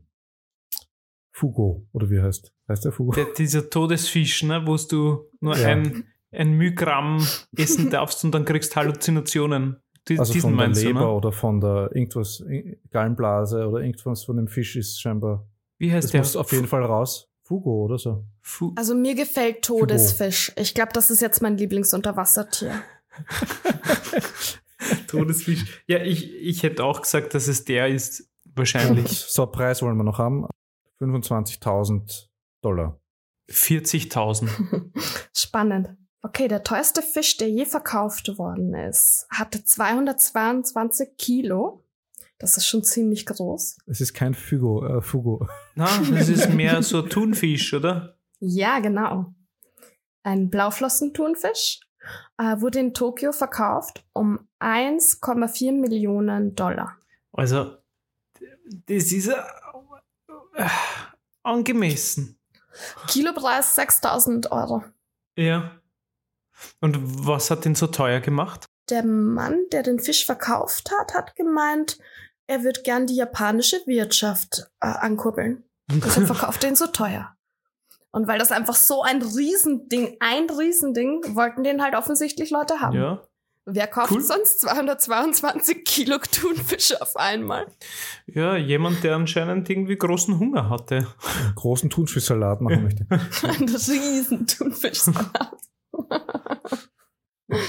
[1.33, 2.53] Fugo, oder wie heißt?
[2.68, 3.12] Heißt der Fugo?
[3.12, 5.68] Der, dieser Todesfisch, ne, wo du nur Ja.
[5.68, 9.77] ein, ein Mygramm essen darfst und dann kriegst Halluzinationen.
[10.09, 11.12] Die, Also diesen von der Leber du, ne?
[11.12, 12.44] oder von der irgendwas,
[12.90, 15.46] Gallenblase oder irgendwas von dem Fisch ist scheinbar.
[15.79, 16.20] Wie heißt Das der?
[16.22, 17.32] muss auf jeden Fall raus.
[17.53, 18.25] Fugo oder so.
[18.41, 20.53] Fu Also mir gefällt Todesfisch.
[20.57, 22.83] Ich glaube, das ist jetzt mein Lieblingsunterwassertier.
[25.07, 25.83] Todesfisch.
[25.87, 28.27] Ja, ich, ich hätte auch gesagt, dass es der ist.
[28.55, 30.47] Wahrscheinlich So, Preis wollen wir noch haben.
[31.03, 32.29] 25.000
[32.62, 32.99] Dollar.
[33.51, 34.49] 40.000.
[35.37, 35.95] Spannend.
[36.23, 41.82] Okay, der teuerste Fisch, der je verkauft worden ist, hatte 222 Kilo.
[42.43, 43.79] Das ist schon ziemlich groß.
[43.87, 44.85] Es ist kein Fugo.
[44.85, 45.47] Äh, Fugo.
[45.77, 48.19] Na, das ist mehr so Thunfisch, oder?
[48.41, 49.33] Ja, genau.
[50.25, 51.79] Ein Blauflossenthunfisch
[52.39, 56.99] äh, wurde in Tokio verkauft um 1,4 Millionen Dollar.
[57.33, 57.77] Also,
[58.87, 59.37] das ist äh,
[60.57, 60.69] äh,
[61.45, 62.41] angemessen.
[63.07, 64.83] Kilopreis 6000 Euro.
[65.37, 65.81] Ja.
[66.81, 68.67] Und was hat den so teuer gemacht?
[68.91, 71.99] Der Mann, der den Fisch verkauft hat, hat gemeint,
[72.47, 75.65] er wird gern die japanische Wirtschaft äh, ankurbeln.
[75.91, 77.35] Deshalb verkauft er ihn so teuer.
[78.11, 82.97] Und weil das einfach so ein Riesending, ein Riesending, wollten den halt offensichtlich Leute haben.
[82.97, 83.23] Ja.
[83.65, 84.21] Wer kauft Cool.
[84.21, 87.67] sonst 222 Kilo Thunfisch auf einmal?
[88.27, 90.97] Ja, jemand, der anscheinend irgendwie großen Hunger hatte.
[90.97, 93.07] Einen großen Thunfischsalat machen möchte.
[93.11, 95.57] Ein riesen Thunfischsalat.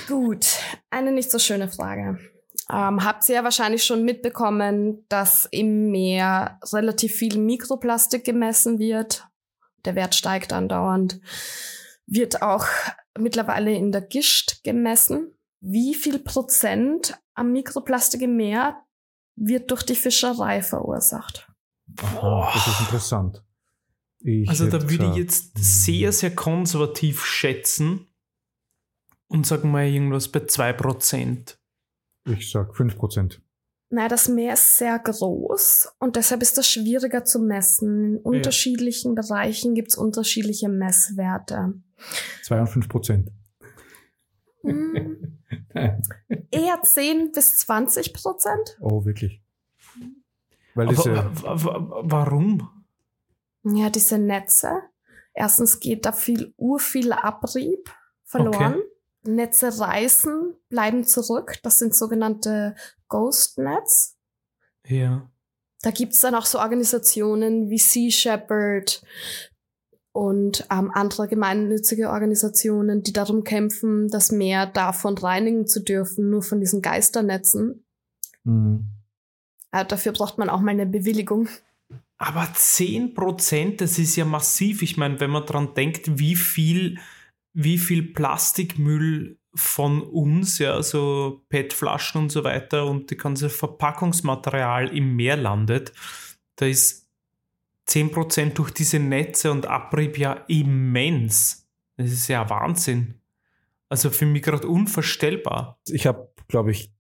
[0.07, 0.45] Gut,
[0.89, 2.17] eine nicht so schöne Frage.
[2.69, 9.27] Ähm, habt ihr ja wahrscheinlich schon mitbekommen, dass im Meer relativ viel Mikroplastik gemessen wird.
[9.85, 11.19] Der Wert steigt andauernd.
[12.05, 12.65] Wird auch
[13.17, 15.33] mittlerweile in der Gischt gemessen.
[15.59, 18.83] Wie viel Prozent am Mikroplastik im Meer
[19.35, 21.51] wird durch die Fischerei verursacht?
[22.01, 23.43] Aha, das ist interessant.
[24.19, 28.07] Ich Also da würde ich jetzt sehr, sehr konservativ schätzen
[29.27, 31.57] und sagen mal irgendwas bei 2%.
[32.25, 33.39] Ich sag 5%.
[33.89, 38.15] Na, das Meer ist sehr groß und deshalb ist das schwieriger zu messen.
[38.15, 41.73] In unterschiedlichen Bereichen gibt es unterschiedliche Messwerte.
[42.43, 43.27] 2 und 5%.
[44.61, 45.39] Hm,
[46.51, 48.77] eher 10 bis 20 Prozent.
[48.79, 49.41] Oh, wirklich.
[50.75, 52.85] Weil diese, wa- wa- warum?
[53.63, 54.81] Ja, diese Netze.
[55.35, 57.91] Erstens geht da viel urviel Abrieb
[58.23, 58.75] verloren.
[58.75, 58.83] Okay.
[59.23, 61.59] Netze reißen, bleiben zurück.
[61.63, 62.75] Das sind sogenannte
[63.07, 64.17] Ghost Nets.
[64.87, 65.29] Ja.
[65.81, 69.03] Da gibt's dann auch so Organisationen wie Sea Shepherd
[70.13, 76.43] und ähm, andere gemeinnützige Organisationen, die darum kämpfen, das Meer davon reinigen zu dürfen, nur
[76.43, 77.83] von diesen Geisternetzen.
[78.43, 78.85] Mhm.
[79.71, 81.49] Äh, dafür braucht man auch mal eine Bewilligung.
[82.17, 84.81] Aber 10%, das ist ja massiv.
[84.81, 86.99] Ich meine, wenn man dran denkt, wie viel,
[87.53, 94.95] wie viel Plastikmüll von uns, ja, so PET-Flaschen und so weiter und die ganze Verpackungsmaterial
[94.95, 95.93] im Meer landet,
[96.55, 97.07] da ist
[97.87, 101.67] 10% durch diese Netze und Abrieb ja immens.
[101.97, 103.15] Das ist ja Wahnsinn.
[103.89, 105.79] Also für mich gerade unvorstellbar.
[105.87, 106.91] Ich habe, glaube ich,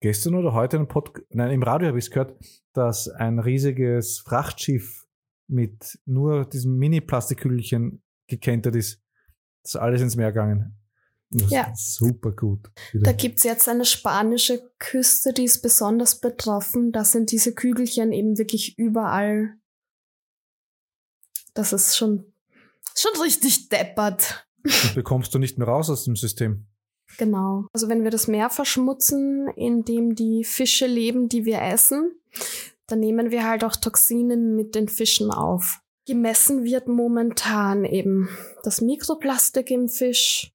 [0.00, 2.38] gestern oder heute einen Podcast, nein, im Radio habe ich es gehört,
[2.72, 5.06] dass ein riesiges Frachtschiff
[5.48, 9.02] mit nur diesem Mini-Plastikkügelchen gekentert ist.
[9.68, 10.74] Das ist alles ins Meer gegangen.
[11.30, 11.70] Ja.
[11.70, 12.70] ist super gut.
[12.94, 16.90] Da gibt's jetzt eine spanische Küste, die ist besonders betroffen.
[16.90, 19.58] Da sind diese Kügelchen eben wirklich überall.
[21.52, 22.32] Das ist schon,
[22.96, 24.48] schon richtig deppert.
[24.62, 26.66] Das bekommst du nicht mehr raus aus dem System.
[27.18, 27.66] Genau.
[27.74, 32.10] Also wenn wir das Meer verschmutzen, in dem die Fische leben, die wir essen,
[32.86, 35.82] dann nehmen wir halt auch Toxine mit den Fischen auf.
[36.08, 38.30] Gemessen wird momentan eben
[38.62, 40.54] das Mikroplastik im Fisch.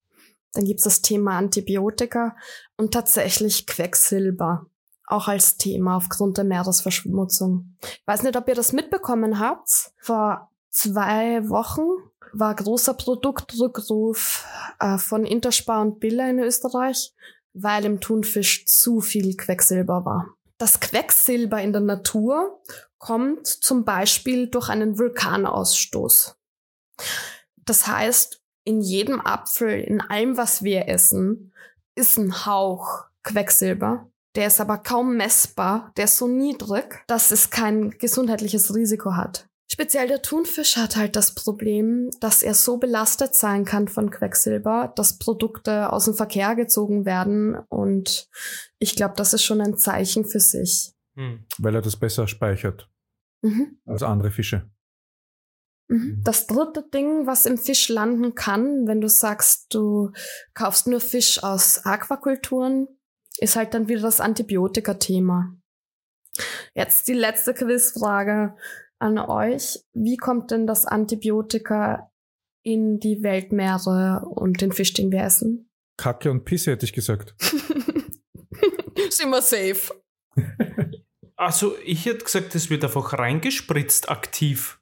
[0.53, 2.35] Dann gibt's das Thema Antibiotika
[2.75, 4.65] und tatsächlich Quecksilber.
[5.05, 7.77] Auch als Thema aufgrund der Meeresverschmutzung.
[7.83, 9.91] Ich weiß nicht, ob ihr das mitbekommen habt.
[9.99, 11.85] Vor zwei Wochen
[12.31, 14.47] war großer Produktrückruf
[14.79, 17.13] äh, von Interspar und Billa in Österreich,
[17.53, 20.35] weil im Thunfisch zu viel Quecksilber war.
[20.63, 22.63] Das Quecksilber in der Natur
[22.97, 26.37] kommt zum Beispiel durch einen Vulkanausstoß.
[27.65, 31.51] Das heißt, in jedem Apfel, in allem, was wir essen,
[31.95, 34.09] ist ein Hauch Quecksilber.
[34.35, 39.49] Der ist aber kaum messbar, der ist so niedrig, dass es kein gesundheitliches Risiko hat.
[39.73, 44.93] Speziell der Thunfisch hat halt das Problem, dass er so belastet sein kann von Quecksilber,
[44.95, 48.29] dass Produkte aus dem Verkehr gezogen werden und
[48.77, 50.93] ich glaube, das ist schon ein Zeichen für sich.
[51.15, 51.45] Hm.
[51.57, 52.87] Weil er das besser speichert
[53.41, 53.79] Mhm.
[53.85, 54.69] als andere Fische.
[55.89, 56.21] Mhm.
[56.23, 60.11] Das dritte Ding, was im Fisch landen kann, wenn du sagst, du
[60.53, 62.87] kaufst nur Fisch aus Aquakulturen,
[63.39, 65.57] ist halt dann wieder das Antibiotika-Thema.
[66.73, 68.55] Jetzt die letzte Quizfrage
[69.03, 69.83] an euch.
[69.93, 72.09] Wie kommt denn das Antibiotika
[72.63, 75.69] in die Weltmeere und den Fisch, den wir essen?
[75.97, 77.35] Kacke und Pisse hätte ich gesagt.
[79.09, 79.93] Sind wir safe.
[81.35, 84.79] Also ich hätte gesagt, es wird einfach reingespritzt aktiv.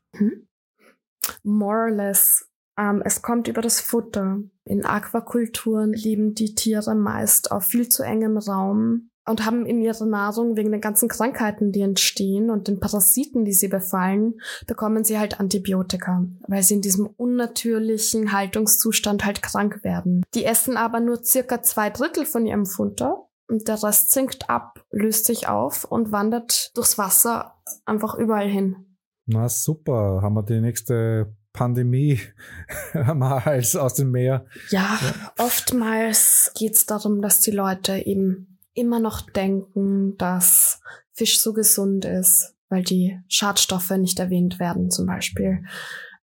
[1.43, 2.47] More or less.
[2.77, 4.39] Ähm, es kommt über das Futter.
[4.65, 10.05] In Aquakulturen leben die Tiere meist auf viel zu engem Raum und haben in ihrer
[10.05, 15.19] Nahrung wegen den ganzen Krankheiten, die entstehen und den Parasiten, die sie befallen, bekommen sie
[15.19, 20.23] halt Antibiotika, weil sie in diesem unnatürlichen Haltungszustand halt krank werden.
[20.33, 24.83] Die essen aber nur circa zwei Drittel von ihrem Futter und der Rest sinkt ab,
[24.91, 27.55] löst sich auf und wandert durchs Wasser
[27.85, 28.97] einfach überall hin.
[29.25, 32.19] Na super, haben wir die nächste Pandemie
[32.93, 34.45] am Hals aus dem Meer.
[34.69, 35.33] Ja, ja.
[35.37, 40.81] oftmals geht es darum, dass die Leute eben immer noch denken, dass
[41.13, 45.63] Fisch so gesund ist, weil die Schadstoffe nicht erwähnt werden zum Beispiel.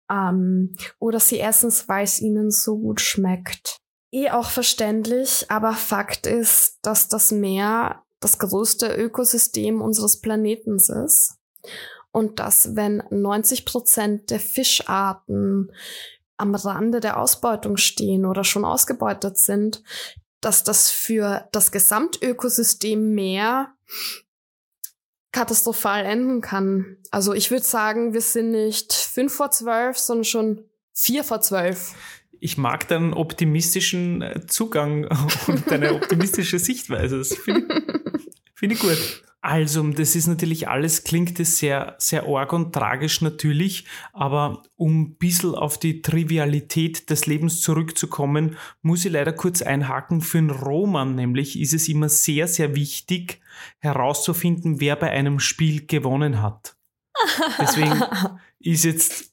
[0.09, 3.77] Ähm, oder sie essen es, weil es ihnen so gut schmeckt.
[4.11, 11.37] Eh auch verständlich, aber Fakt ist, dass das Meer das größte Ökosystem unseres Planetens ist.
[12.11, 15.71] Und dass wenn 90 Prozent der Fischarten
[16.37, 19.83] am Rande der Ausbeutung stehen oder schon ausgebeutet sind,
[20.41, 23.73] dass das für das Gesamtökosystem Meer
[25.31, 26.97] katastrophal enden kann.
[27.11, 31.93] Also ich würde sagen, wir sind nicht fünf vor zwölf, sondern schon vier vor zwölf.
[32.39, 35.07] Ich mag deinen optimistischen äh, Zugang
[35.47, 37.17] und deine optimistische Sichtweise.
[37.17, 39.23] Das finde ich, find ich gut.
[39.41, 45.01] Also, das ist natürlich alles, klingt es sehr, sehr arg und tragisch natürlich, aber um
[45.01, 50.21] ein bisschen auf die Trivialität des Lebens zurückzukommen, muss ich leider kurz einhaken.
[50.21, 53.39] Für einen Roman nämlich ist es immer sehr, sehr wichtig
[53.79, 56.75] herauszufinden, wer bei einem Spiel gewonnen hat.
[57.59, 58.03] Deswegen
[58.59, 59.31] ist jetzt,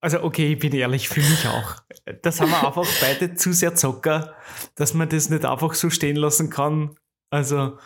[0.00, 1.74] also okay, ich bin ehrlich, für mich auch.
[2.22, 4.36] Das haben wir einfach beide zu sehr Zocker,
[4.76, 6.94] dass man das nicht einfach so stehen lassen kann.
[7.30, 7.78] Also,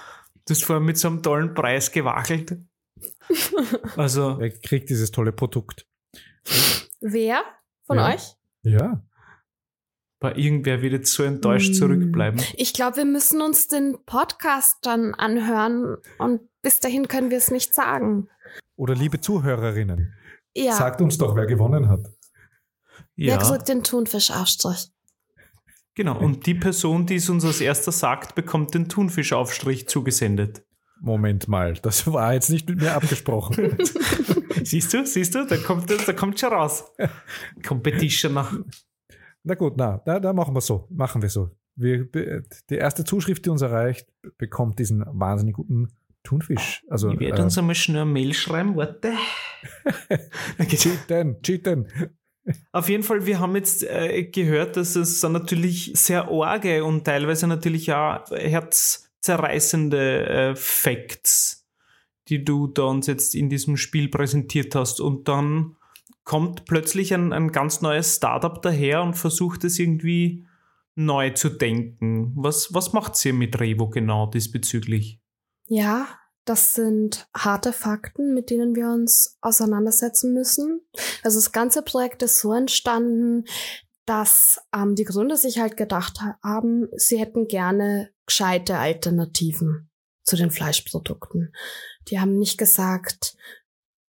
[0.46, 2.58] Du hast vorher mit so einem tollen Preis gewachelt.
[3.96, 4.36] Also.
[4.38, 5.86] Wer kriegt dieses tolle Produkt?
[7.00, 7.42] Wer
[7.86, 8.14] von ja.
[8.14, 8.36] euch?
[8.62, 9.02] Ja.
[10.20, 11.74] Aber irgendwer wird jetzt so enttäuscht mm.
[11.74, 12.42] zurückbleiben.
[12.54, 17.50] Ich glaube, wir müssen uns den Podcast dann anhören und bis dahin können wir es
[17.50, 18.28] nicht sagen.
[18.76, 20.14] Oder liebe Zuhörerinnen,
[20.54, 20.72] ja.
[20.72, 22.06] sagt uns doch, wer gewonnen hat.
[23.16, 23.34] Ja.
[23.34, 24.93] Wer kriegt den Thunfischaufstrich?
[25.96, 30.64] Genau, und die Person, die es uns als erster sagt, bekommt den Thunfischaufstrich zugesendet.
[31.00, 33.76] Moment mal, das war jetzt nicht mit mir abgesprochen.
[34.64, 36.84] siehst du, siehst du, da kommt, da kommt schon raus.
[37.66, 38.56] Competition nach.
[39.42, 41.50] Na gut, na, da, da machen wir so, machen wir so.
[41.76, 42.08] Wir,
[42.70, 45.88] die erste Zuschrift, die uns erreicht, bekommt diesen wahnsinnig guten
[46.22, 46.84] Thunfisch.
[46.88, 49.12] Also, ich werde äh, uns einmal schnell eine Mail schreiben, warte.
[50.68, 51.86] cheaten, cheaten.
[52.72, 57.04] Auf jeden Fall, wir haben jetzt äh, gehört, dass es so natürlich sehr orge und
[57.04, 61.66] teilweise natürlich auch herzzerreißende äh, Facts,
[62.28, 65.00] die du da uns jetzt in diesem Spiel präsentiert hast.
[65.00, 65.76] Und dann
[66.24, 70.46] kommt plötzlich ein, ein ganz neues Startup daher und versucht es irgendwie
[70.94, 72.32] neu zu denken.
[72.36, 75.20] Was, was macht ihr mit Revo genau diesbezüglich?
[75.66, 76.06] Ja,
[76.44, 80.80] das sind harte Fakten, mit denen wir uns auseinandersetzen müssen.
[81.22, 83.44] Also das ganze Projekt ist so entstanden,
[84.06, 89.90] dass ähm, die Gründer sich halt gedacht haben, sie hätten gerne gescheite Alternativen
[90.22, 91.54] zu den Fleischprodukten.
[92.08, 93.36] Die haben nicht gesagt,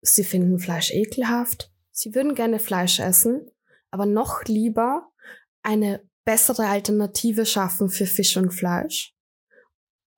[0.02, 1.72] sie finden Fleisch ekelhaft.
[1.90, 3.50] Sie würden gerne Fleisch essen,
[3.90, 5.10] aber noch lieber
[5.62, 9.17] eine bessere Alternative schaffen für Fisch und Fleisch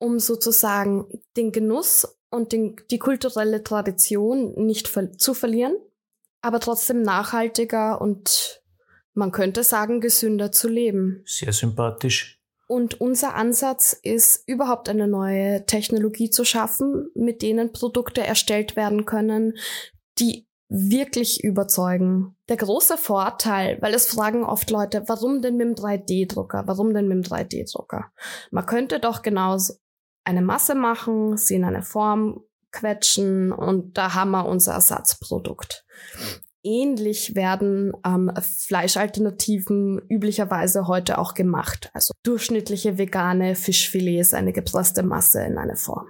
[0.01, 5.75] um sozusagen den Genuss und den, die kulturelle Tradition nicht ver zu verlieren,
[6.41, 8.63] aber trotzdem nachhaltiger und
[9.13, 11.21] man könnte sagen gesünder zu leben.
[11.25, 12.39] Sehr sympathisch.
[12.67, 19.05] Und unser Ansatz ist, überhaupt eine neue Technologie zu schaffen, mit denen Produkte erstellt werden
[19.05, 19.57] können,
[20.17, 22.37] die wirklich überzeugen.
[22.47, 26.63] Der große Vorteil, weil es fragen oft Leute, warum denn mit dem 3D-Drucker?
[26.65, 28.13] Warum denn mit dem 3D-Drucker?
[28.51, 29.73] Man könnte doch genauso
[30.23, 35.85] eine Masse machen, sie in eine Form quetschen und da haben wir unser Ersatzprodukt.
[36.63, 41.89] Ähnlich werden ähm, Fleischalternativen üblicherweise heute auch gemacht.
[41.93, 46.07] Also durchschnittliche vegane Fischfilets, eine gepresste Masse in eine Form.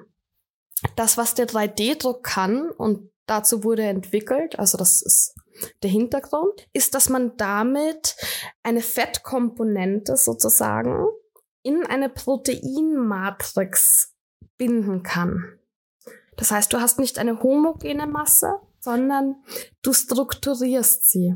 [0.97, 5.35] Das, was der 3D-Druck kann, und dazu wurde entwickelt, also das ist
[5.83, 8.15] der Hintergrund, ist, dass man damit
[8.63, 11.05] eine Fettkomponente sozusagen
[11.63, 14.13] in eine Proteinmatrix
[14.57, 15.59] binden kann.
[16.37, 19.35] Das heißt, du hast nicht eine homogene Masse, sondern
[19.81, 21.35] du strukturierst sie.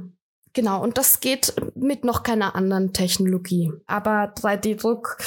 [0.54, 3.74] Genau, und das geht mit noch keiner anderen Technologie.
[3.88, 5.18] Aber 3D-Druck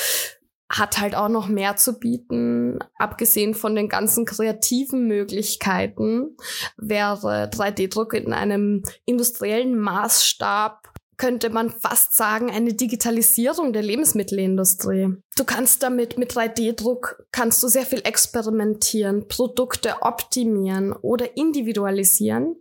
[0.70, 2.78] hat halt auch noch mehr zu bieten.
[2.98, 6.37] Abgesehen von den ganzen kreativen Möglichkeiten
[6.76, 15.16] wäre 3D-Druck in einem industriellen Maßstab könnte man fast sagen, eine Digitalisierung der Lebensmittelindustrie.
[15.37, 22.57] Du kannst damit mit 3D-Druck kannst du sehr viel experimentieren, Produkte optimieren oder individualisieren,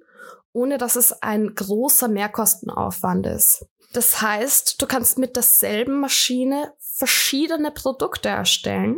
[0.53, 3.65] ohne dass es ein großer Mehrkostenaufwand ist.
[3.93, 8.97] Das heißt, du kannst mit derselben Maschine verschiedene Produkte erstellen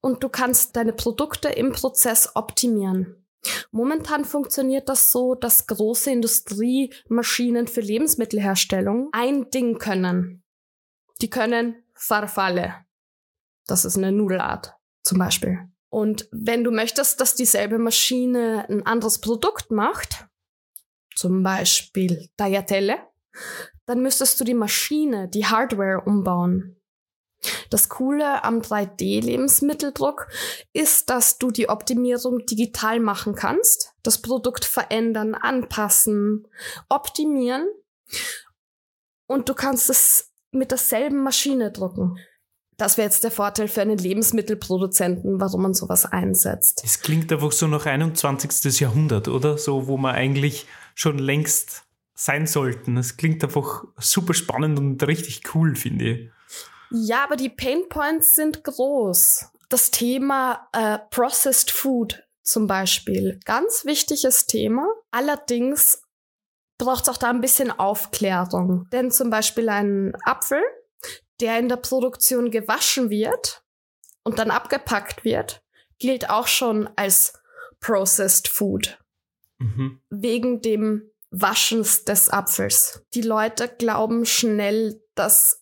[0.00, 3.24] und du kannst deine Produkte im Prozess optimieren.
[3.70, 10.44] Momentan funktioniert das so, dass große Industriemaschinen für Lebensmittelherstellung ein Ding können.
[11.20, 12.74] Die können Farfalle.
[13.66, 15.68] Das ist eine Nudelart zum Beispiel.
[15.88, 20.26] Und wenn du möchtest, dass dieselbe Maschine ein anderes Produkt macht,
[21.14, 22.96] zum Beispiel Tagliatelle,
[23.86, 26.81] dann müsstest du die Maschine, die Hardware umbauen.
[27.70, 30.28] Das Coole am 3D-Lebensmitteldruck
[30.72, 36.46] ist, dass du die Optimierung digital machen kannst, das Produkt verändern, anpassen,
[36.88, 37.66] optimieren
[39.26, 42.18] und du kannst es mit derselben Maschine drucken.
[42.76, 46.82] Das wäre jetzt der Vorteil für einen Lebensmittelproduzenten, warum man sowas einsetzt.
[46.84, 48.80] Es klingt einfach so nach 21.
[48.80, 49.56] Jahrhundert, oder?
[49.58, 52.96] So, wo man eigentlich schon längst sein sollten.
[52.96, 56.30] Es klingt einfach super spannend und richtig cool, finde ich.
[56.92, 59.46] Ja, aber die Pain Points sind groß.
[59.68, 64.86] Das Thema äh, Processed Food zum Beispiel, ganz wichtiges Thema.
[65.10, 66.02] Allerdings
[66.78, 68.88] braucht es auch da ein bisschen Aufklärung.
[68.92, 70.62] Denn zum Beispiel ein Apfel,
[71.40, 73.62] der in der Produktion gewaschen wird
[74.24, 75.62] und dann abgepackt wird,
[75.98, 77.32] gilt auch schon als
[77.80, 78.98] Processed Food.
[79.58, 80.00] Mhm.
[80.10, 83.02] Wegen dem Waschens des Apfels.
[83.14, 85.61] Die Leute glauben schnell, dass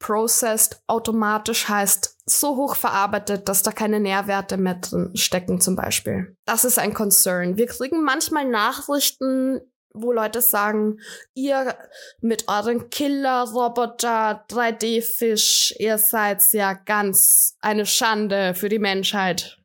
[0.00, 6.36] processed automatisch heißt so hoch verarbeitet, dass da keine Nährwerte mehr drin stecken zum Beispiel.
[6.46, 7.56] Das ist ein Concern.
[7.56, 9.60] Wir kriegen manchmal Nachrichten,
[9.92, 11.00] wo Leute sagen,
[11.34, 11.76] ihr
[12.20, 19.58] mit euren Killer-Roboter 3D-Fisch, ihr seid ja ganz eine Schande für die Menschheit.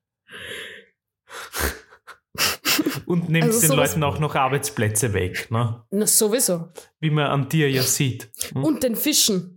[3.06, 5.84] Und nimmst also den Leuten auch noch Arbeitsplätze weg, ne?
[5.92, 6.70] Na, sowieso.
[7.00, 8.30] Wie man an dir ja sieht.
[8.52, 8.64] Hm?
[8.64, 9.55] Und den Fischen.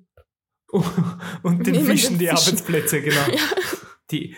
[1.42, 3.26] Und den Fischen die Arbeitsplätze, genau.
[3.30, 3.40] Ja.
[4.10, 4.36] Die,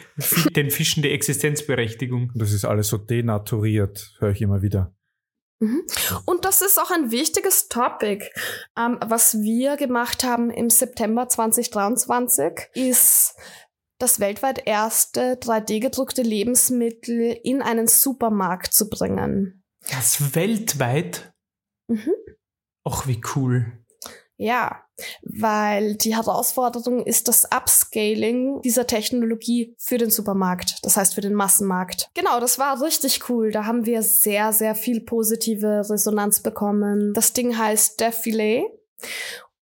[0.56, 2.32] den Fischen die Existenzberechtigung.
[2.34, 4.94] Das ist alles so denaturiert, höre ich immer wieder.
[5.60, 5.82] Mhm.
[6.24, 8.26] Und das ist auch ein wichtiges Topic.
[8.76, 13.34] Ähm, was wir gemacht haben im September 2023 ist
[13.98, 19.62] das weltweit erste 3D-gedruckte Lebensmittel in einen Supermarkt zu bringen.
[19.90, 21.32] Das weltweit?
[21.88, 22.14] Mhm.
[22.84, 23.79] Ach, wie cool.
[24.42, 24.84] Ja,
[25.22, 31.34] weil die Herausforderung ist das Upscaling dieser Technologie für den Supermarkt, das heißt für den
[31.34, 32.08] Massenmarkt.
[32.14, 33.50] Genau, das war richtig cool.
[33.50, 37.12] Da haben wir sehr, sehr viel positive Resonanz bekommen.
[37.12, 38.62] Das Ding heißt Defilé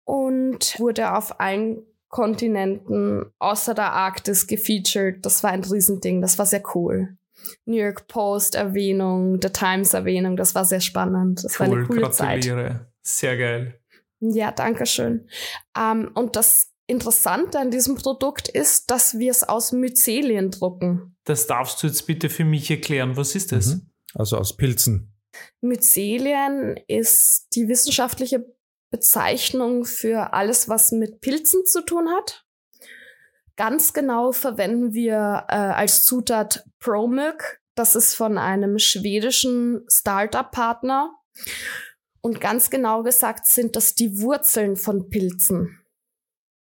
[0.05, 5.25] und wurde auf allen Kontinenten außer der Arktis gefeatured.
[5.25, 7.17] Das war ein Riesending, das war sehr cool.
[7.65, 11.43] New York Post Erwähnung, The Times Erwähnung, das war sehr spannend.
[11.43, 12.69] Das cool, war eine coole gratuliere.
[12.69, 12.87] Zeit.
[13.01, 13.81] Sehr geil.
[14.21, 15.29] Ja, danke schön.
[15.77, 21.17] Ähm, und das Interessante an diesem Produkt ist, dass wir es aus Myzelien drucken.
[21.25, 23.17] Das darfst du jetzt bitte für mich erklären.
[23.17, 23.67] Was ist das?
[23.67, 23.91] Mhm.
[24.15, 25.13] Also aus Pilzen.
[25.61, 28.47] Myzelien ist die wissenschaftliche
[28.91, 32.47] Bezeichnung für alles, was mit Pilzen zu tun hat.
[33.57, 37.61] Ganz genau verwenden wir äh, als Zutat ProMilk.
[37.75, 41.15] Das ist von einem schwedischen Startup-Partner.
[42.29, 45.79] Und ganz genau gesagt sind das die Wurzeln von Pilzen.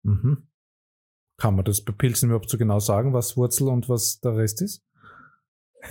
[0.04, 0.46] Mhm.
[1.38, 4.62] Kann man das bei Pilzen überhaupt so genau sagen, was Wurzel und was der Rest
[4.62, 4.84] ist?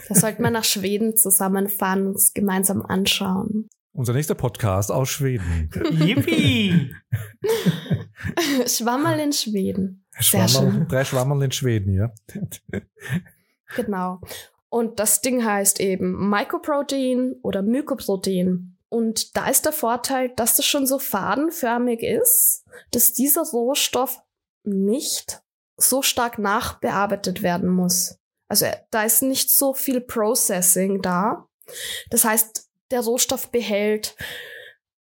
[0.07, 3.67] Da sollten wir nach Schweden zusammenfahren und uns gemeinsam anschauen.
[3.91, 5.69] Unser nächster Podcast aus Schweden.
[5.91, 6.95] Yippie!
[8.65, 10.05] Schwammerl in Schweden.
[10.17, 12.13] Schwammerl, drei Schwammerl in Schweden, ja.
[13.75, 14.21] genau.
[14.69, 18.74] Und das Ding heißt eben Mycoprotein oder Mykoprotein.
[18.95, 24.21] Und da ist der Vorteil, dass das schon so fadenförmig ist, dass dieser Rohstoff
[24.63, 25.41] nicht
[25.75, 28.17] so stark nachbearbeitet werden muss.
[28.47, 31.45] Also da ist nicht so viel Processing da.
[32.09, 34.15] Das heißt, der Rohstoff behält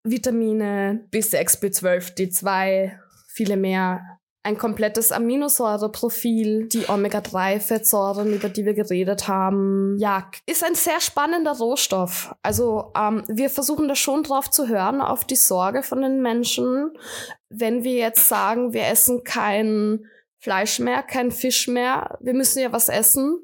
[0.02, 9.30] Vitamine B6, B12, D2, viele mehr ein komplettes Aminosäureprofil, die Omega-3-Fettsäuren, über die wir geredet
[9.30, 9.96] haben.
[9.98, 12.36] Ja, ist ein sehr spannender Rohstoff.
[12.44, 16.92] Also ähm, wir versuchen da schon drauf zu hören, auf die Sorge von den Menschen.
[17.50, 20.06] Wenn wir jetzt sagen, wir essen kein
[20.40, 23.40] Fleisch mehr, kein Fisch mehr, wir müssen ja was essen,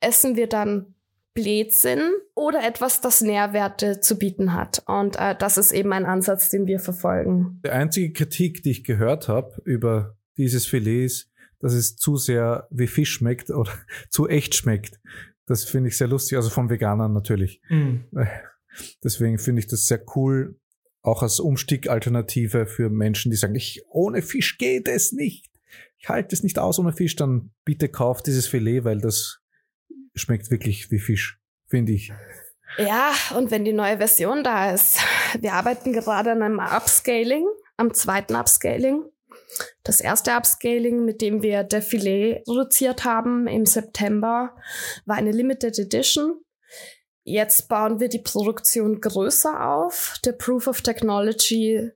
[0.00, 0.94] essen wir dann
[1.34, 4.82] Blödsinn oder etwas, das Nährwerte zu bieten hat.
[4.86, 7.60] Und äh, das ist eben ein Ansatz, den wir verfolgen.
[7.64, 12.66] Die einzige Kritik, die ich gehört habe über dieses Filet ist, dass es zu sehr
[12.70, 13.72] wie Fisch schmeckt oder
[14.10, 15.00] zu echt schmeckt.
[15.46, 17.60] Das finde ich sehr lustig, also von Veganern natürlich.
[17.68, 18.04] Mhm.
[19.04, 20.58] Deswegen finde ich das sehr cool,
[21.02, 25.50] auch als Umstiegalternative für Menschen, die sagen, ich, ohne Fisch geht es nicht.
[25.98, 29.40] Ich halte es nicht aus ohne Fisch, dann bitte kauft dieses Filet, weil das
[30.14, 32.12] schmeckt wirklich wie Fisch, finde ich.
[32.78, 34.98] Ja, und wenn die neue Version da ist.
[35.38, 39.04] Wir arbeiten gerade an einem Upscaling, am zweiten Upscaling.
[39.82, 44.56] Das erste Upscaling, mit dem wir der Filet reduziert haben im September,
[45.04, 46.40] war eine Limited Edition.
[47.24, 50.16] Jetzt bauen wir die Produktion größer auf.
[50.24, 51.90] Der Proof of Technology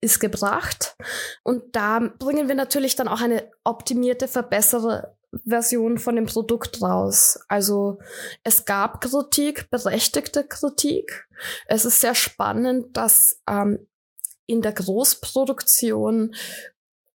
[0.00, 0.96] ist gebracht.
[1.44, 7.38] Und da bringen wir natürlich dann auch eine optimierte, verbesserte Version von dem Produkt raus.
[7.48, 7.98] Also
[8.42, 11.26] es gab Kritik, berechtigte Kritik.
[11.66, 13.86] Es ist sehr spannend, dass ähm,
[14.46, 16.34] in der Großproduktion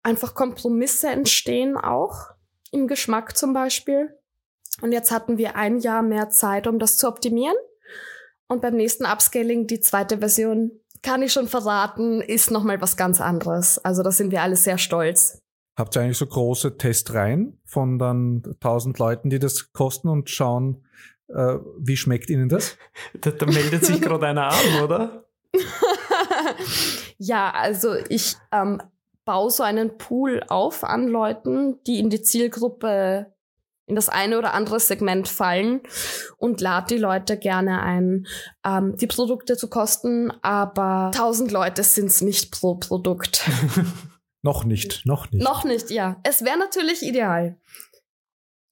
[0.08, 2.30] einfach Kompromisse entstehen auch
[2.72, 4.14] im Geschmack zum Beispiel.
[4.80, 7.56] Und jetzt hatten wir ein Jahr mehr Zeit, um das zu optimieren.
[8.48, 10.70] Und beim nächsten Upscaling, die zweite Version,
[11.02, 13.78] kann ich schon verraten, ist nochmal was ganz anderes.
[13.78, 15.42] Also da sind wir alle sehr stolz.
[15.76, 20.86] Habt ihr eigentlich so große Testreihen von dann tausend Leuten, die das kosten und schauen,
[21.28, 22.76] äh, wie schmeckt ihnen das?
[23.20, 25.24] Da, da meldet sich gerade einer an, oder?
[27.18, 28.80] ja, also ich ähm,
[29.28, 33.30] baue so einen Pool auf an Leuten, die in die Zielgruppe
[33.84, 35.82] in das eine oder andere Segment fallen
[36.38, 38.26] und lade die Leute gerne ein,
[38.64, 43.46] ähm, die Produkte zu kosten, aber 1000 Leute sind es nicht pro Produkt.
[44.42, 45.44] noch nicht, noch nicht.
[45.44, 46.18] Noch nicht, ja.
[46.22, 47.60] Es wäre natürlich ideal.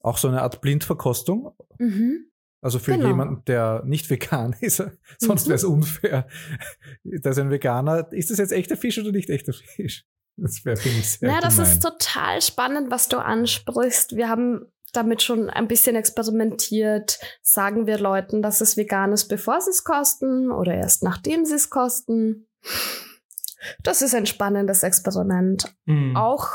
[0.01, 1.53] Auch so eine Art Blindverkostung?
[1.79, 2.31] Mhm.
[2.63, 3.09] Also für genau.
[3.09, 4.83] jemanden, der nicht vegan ist,
[5.19, 6.27] sonst wäre es unfair.
[7.05, 8.11] Da ist ein Veganer.
[8.11, 10.07] Ist das jetzt echter Fisch oder nicht echter Fisch?
[10.37, 14.16] Das wäre, finde ich, sehr Na, das ist total spannend, was du ansprichst.
[14.16, 17.18] Wir haben damit schon ein bisschen experimentiert.
[17.43, 21.55] Sagen wir Leuten, dass es vegan ist, bevor sie es kosten oder erst nachdem sie
[21.55, 22.47] es kosten.
[23.82, 25.74] Das ist ein spannendes Experiment.
[25.87, 26.16] Mhm.
[26.16, 26.51] Auch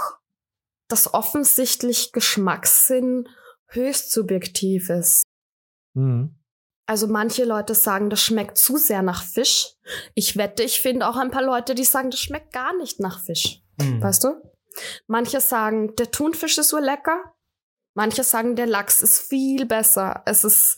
[0.88, 3.28] das offensichtlich Geschmackssinn
[3.68, 5.24] höchst subjektiv ist.
[5.94, 6.36] Mhm.
[6.86, 9.76] Also manche Leute sagen, das schmeckt zu sehr nach Fisch.
[10.14, 13.24] Ich wette, ich finde auch ein paar Leute, die sagen, das schmeckt gar nicht nach
[13.24, 13.62] Fisch.
[13.84, 14.02] Mhm.
[14.02, 14.42] Weißt du?
[15.08, 17.34] Manche sagen, der Thunfisch ist so lecker.
[17.94, 20.24] Manche sagen, der Lachs ist viel besser.
[20.26, 20.78] Es ist,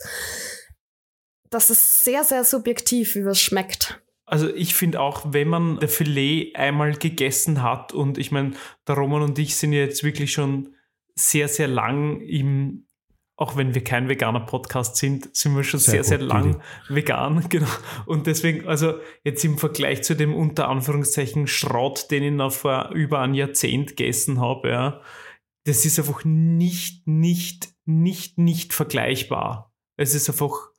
[1.49, 4.01] das ist sehr, sehr subjektiv, wie es schmeckt.
[4.25, 8.53] Also ich finde auch, wenn man der Filet einmal gegessen hat und ich meine,
[8.87, 10.75] der Roman und ich sind jetzt wirklich schon
[11.13, 12.87] sehr, sehr lang im,
[13.36, 17.45] auch wenn wir kein veganer Podcast sind, sind wir schon sehr, sehr, sehr lang vegan,
[17.49, 17.67] genau.
[18.05, 22.91] Und deswegen, also jetzt im Vergleich zu dem unter Anführungszeichen Schrott, den ich noch vor
[22.93, 25.01] über ein Jahrzehnt gegessen habe, ja,
[25.65, 29.73] das ist einfach nicht, nicht, nicht, nicht vergleichbar.
[29.97, 30.69] Es ist einfach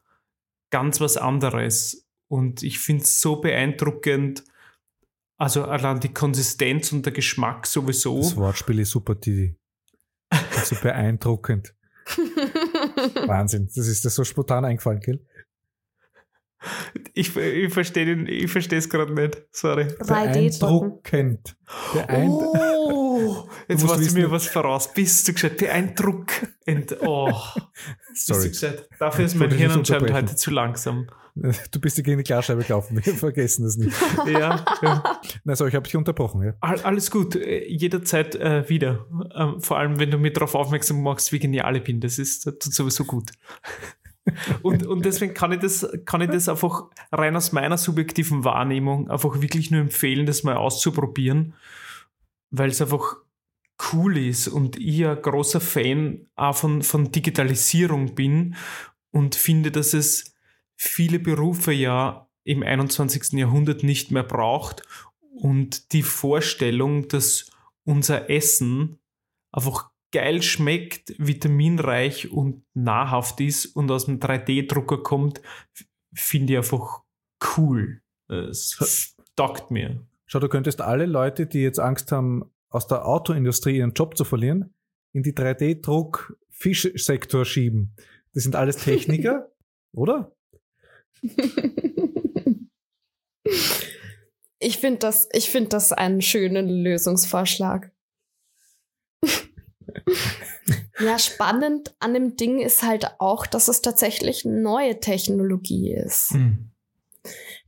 [0.70, 2.07] ganz was anderes.
[2.28, 4.44] Und ich finde es so beeindruckend,
[5.38, 8.18] also allein die Konsistenz und der Geschmack sowieso.
[8.18, 9.57] Das Wortspiel ist super, Didi.
[10.64, 11.74] So beeindruckend.
[13.26, 13.68] Wahnsinn.
[13.74, 15.20] Das ist das so spontan eingefallen, gell?
[17.12, 19.42] Ich, ich verstehe ich es gerade nicht.
[19.52, 19.86] Sorry.
[19.98, 21.57] Beeindruckend.
[21.94, 24.92] Beeind oh, jetzt hast du mir was voraus.
[24.92, 25.59] Bist du gesagt?
[25.59, 26.96] Beeindruckend.
[27.02, 27.32] Oh.
[28.14, 28.50] Sorry.
[28.98, 31.09] Dafür ist mein Hirn anscheinend heute zu langsam.
[31.72, 32.97] Du bist gegen die Glasscheibe gelaufen.
[33.05, 33.97] Wir vergessen das nicht.
[34.26, 34.64] ja.
[34.82, 35.20] ja.
[35.45, 36.43] Also ich habe dich unterbrochen.
[36.43, 36.55] Ja.
[36.61, 37.35] Alles gut.
[37.35, 39.07] Äh, jederzeit äh, wieder.
[39.35, 42.01] Ähm, vor allem, wenn du mir darauf aufmerksam machst, wie genial ich bin.
[42.01, 43.32] Das ist das tut sowieso gut
[44.62, 49.11] und, und deswegen kann ich, das, kann ich das einfach rein aus meiner subjektiven Wahrnehmung
[49.11, 51.55] einfach wirklich nur empfehlen, das mal auszuprobieren,
[52.51, 53.16] weil es einfach
[53.93, 58.57] cool ist und ich ein großer Fan auch von, von Digitalisierung bin
[59.11, 60.34] und finde, dass es
[60.76, 63.32] viele Berufe ja im 21.
[63.32, 64.82] Jahrhundert nicht mehr braucht
[65.34, 67.50] und die Vorstellung, dass
[67.84, 68.98] unser Essen
[69.52, 75.42] einfach geil schmeckt, vitaminreich und nahrhaft ist und aus dem 3D-Drucker kommt,
[76.14, 77.02] finde ich einfach
[77.56, 78.00] cool.
[78.28, 80.06] Es taugt mir.
[80.26, 84.24] Schau, du könntest alle Leute, die jetzt Angst haben, aus der Autoindustrie ihren Job zu
[84.24, 84.72] verlieren,
[85.12, 87.94] in die 3D-Druck-Fischsektor schieben.
[88.32, 89.52] Das sind alles Techniker,
[89.92, 90.34] oder?
[94.58, 97.90] Ich finde das, find das einen schönen Lösungsvorschlag.
[100.98, 106.30] Ja, spannend an dem Ding ist halt auch, dass es tatsächlich neue Technologie ist.
[106.30, 106.70] Hm.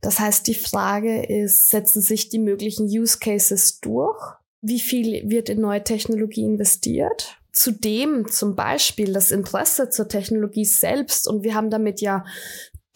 [0.01, 4.19] Das heißt, die Frage ist, setzen sich die möglichen Use Cases durch?
[4.61, 7.37] Wie viel wird in neue Technologie investiert?
[7.51, 12.23] Zudem zum Beispiel das Interesse zur Technologie selbst und wir haben damit ja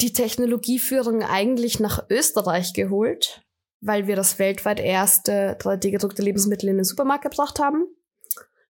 [0.01, 3.45] die Technologieführung eigentlich nach Österreich geholt,
[3.81, 7.85] weil wir das weltweit erste 3D-gedruckte Lebensmittel in den Supermarkt gebracht haben.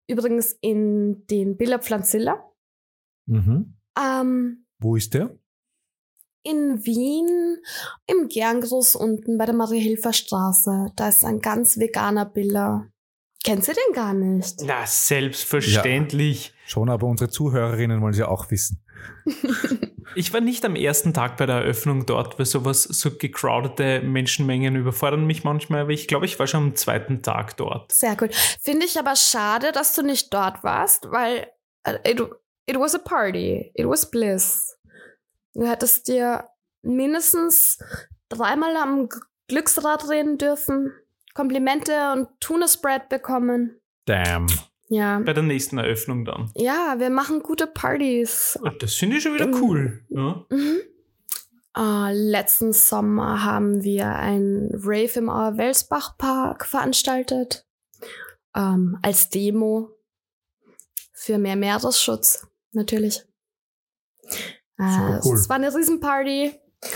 [0.08, 2.44] Übrigens in den Billerpflanzilla.
[3.28, 3.78] Mhm.
[3.98, 5.38] Ähm, Wo ist der?
[6.44, 7.58] in Wien
[8.08, 10.88] im Gerngroß unten bei der Marie-Hilfer-Straße.
[10.96, 12.88] Da ist ein ganz veganer Biller.
[13.44, 14.62] Kennst du den gar nicht?
[14.66, 16.54] Na, selbstverständlich.
[16.66, 18.84] Schon, aber unsere Zuhörerinnen wollen sie auch wissen.
[20.16, 24.76] Ich war nicht am ersten Tag bei der Eröffnung dort, weil sowas, so gecrowdete Menschenmengen
[24.76, 27.92] überfordern mich manchmal, aber ich glaube, ich war schon am zweiten Tag dort.
[27.92, 28.30] Sehr cool.
[28.62, 31.48] Finde ich aber schade, dass du nicht dort warst, weil
[31.84, 32.22] äh, it,
[32.66, 33.72] it was a party.
[33.74, 34.78] It was bliss.
[35.54, 36.46] Du hättest dir
[36.82, 37.80] mindestens
[38.30, 39.10] dreimal am
[39.48, 40.94] Glücksrad drehen dürfen,
[41.34, 43.80] Komplimente und Tuna-Spread bekommen.
[44.06, 44.48] Damn.
[44.94, 45.20] Ja.
[45.20, 46.52] Bei der nächsten Eröffnung dann.
[46.54, 48.60] Ja, wir machen gute Partys.
[48.62, 49.64] Und das finde ich schon wieder Mhm.
[49.64, 50.06] cool.
[50.10, 50.46] Ja.
[50.50, 50.82] Mhm.
[51.78, 57.66] Äh, letzten Sommer haben wir ein Rave im Auer Welsbach Park veranstaltet.
[58.54, 59.92] Ähm, als Demo
[61.14, 63.24] für mehr Meeresschutz, natürlich.
[64.78, 65.36] Super cool.
[65.36, 66.52] Es war eine Riesenparty.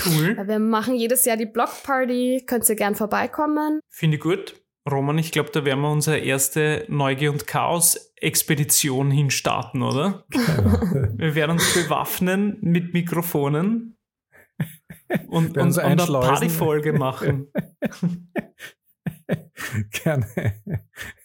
[0.05, 0.35] Cool.
[0.47, 2.43] Wir machen jedes Jahr die Blockparty.
[2.45, 3.79] Könnt ihr gern vorbeikommen.
[3.89, 4.61] Finde ich gut.
[4.89, 10.25] Roman, ich glaube, da werden wir unsere erste Neugier- und Chaos-Expedition hinstarten, oder?
[10.29, 13.97] Wir werden uns bewaffnen mit Mikrofonen
[15.27, 16.29] und, uns eine einschleusen.
[16.29, 17.51] Partyfolge machen.
[20.03, 20.61] Gerne.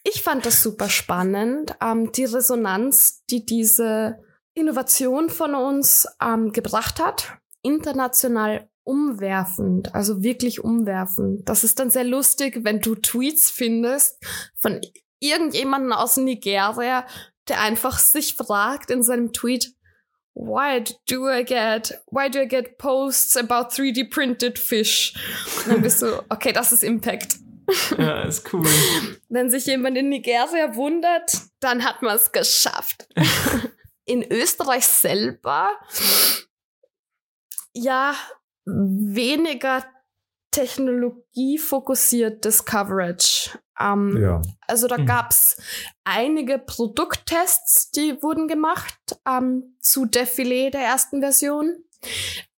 [0.04, 1.74] Ich fand das super spannend.
[1.82, 10.62] Ähm, die Resonanz, die diese Innovation von uns ähm, gebracht hat, international umwerfend, also wirklich
[10.62, 11.49] umwerfend.
[11.49, 14.18] Das ist dann sehr lustig, wenn du Tweets findest
[14.57, 14.81] von
[15.20, 17.07] irgendjemandem aus Nigeria,
[17.49, 19.74] der einfach sich fragt in seinem Tweet,
[20.35, 25.12] Why do I get, why do I get posts about 3D printed fish?
[25.59, 27.37] Und dann bist du, okay, das ist Impact.
[27.99, 28.64] Ja, ist cool.
[29.28, 33.09] Wenn sich jemand in Nigeria wundert, dann hat man es geschafft.
[34.05, 35.70] in Österreich selber,
[37.72, 38.14] ja,
[38.64, 39.84] weniger
[40.50, 43.58] technologiefokussiertes Coverage.
[43.78, 44.42] Ähm, Ja.
[44.66, 45.06] Also da Mhm.
[45.06, 45.56] gab's
[46.04, 51.84] einige Produkttests, die wurden gemacht ähm, zu Defilé der ersten Version.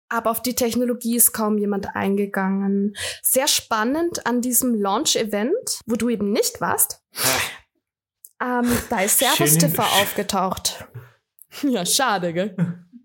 [0.10, 2.96] Aber auf die Technologie ist kaum jemand eingegangen.
[3.22, 7.02] Sehr spannend an diesem Launch-Event, wo du eben nicht warst.
[8.42, 9.60] Ähm, da ist Servus Schön.
[9.60, 10.86] TV aufgetaucht.
[11.64, 12.56] Ja, schade, gell?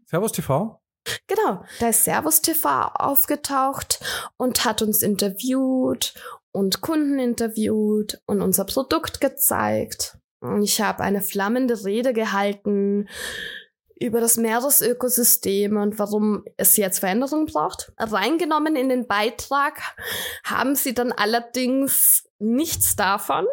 [0.06, 0.80] Servus TV.
[1.26, 4.00] Genau, da ist Servus TV aufgetaucht
[4.36, 6.14] und hat uns interviewt
[6.52, 10.18] und Kunden interviewt und unser Produkt gezeigt.
[10.62, 13.08] Ich habe eine flammende Rede gehalten
[13.98, 17.92] über das Meeresökosystem und warum es jetzt Veränderungen braucht.
[17.98, 19.80] Reingenommen in den Beitrag
[20.44, 23.46] haben sie dann allerdings nichts davon.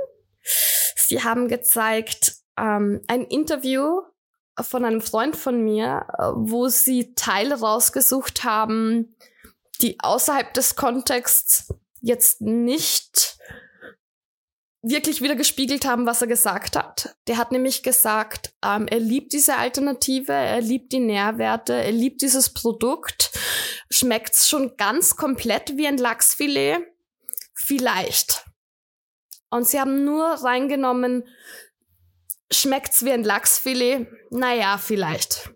[0.44, 4.02] Sie haben gezeigt ähm, ein Interview
[4.62, 9.16] von einem Freund von mir, äh, wo sie Teile rausgesucht haben,
[9.82, 13.38] die außerhalb des Kontexts jetzt nicht
[14.84, 17.16] wirklich wieder gespiegelt haben, was er gesagt hat.
[17.28, 22.22] Der hat nämlich gesagt, ähm, er liebt diese Alternative, er liebt die Nährwerte, er liebt
[22.22, 23.32] dieses Produkt.
[23.90, 26.80] Schmeckt's schon ganz komplett wie ein Lachsfilet?
[27.54, 28.46] Vielleicht.
[29.50, 31.28] Und sie haben nur reingenommen,
[32.54, 34.08] schmeckt's wie ein Lachsfilet?
[34.30, 35.54] Naja, vielleicht.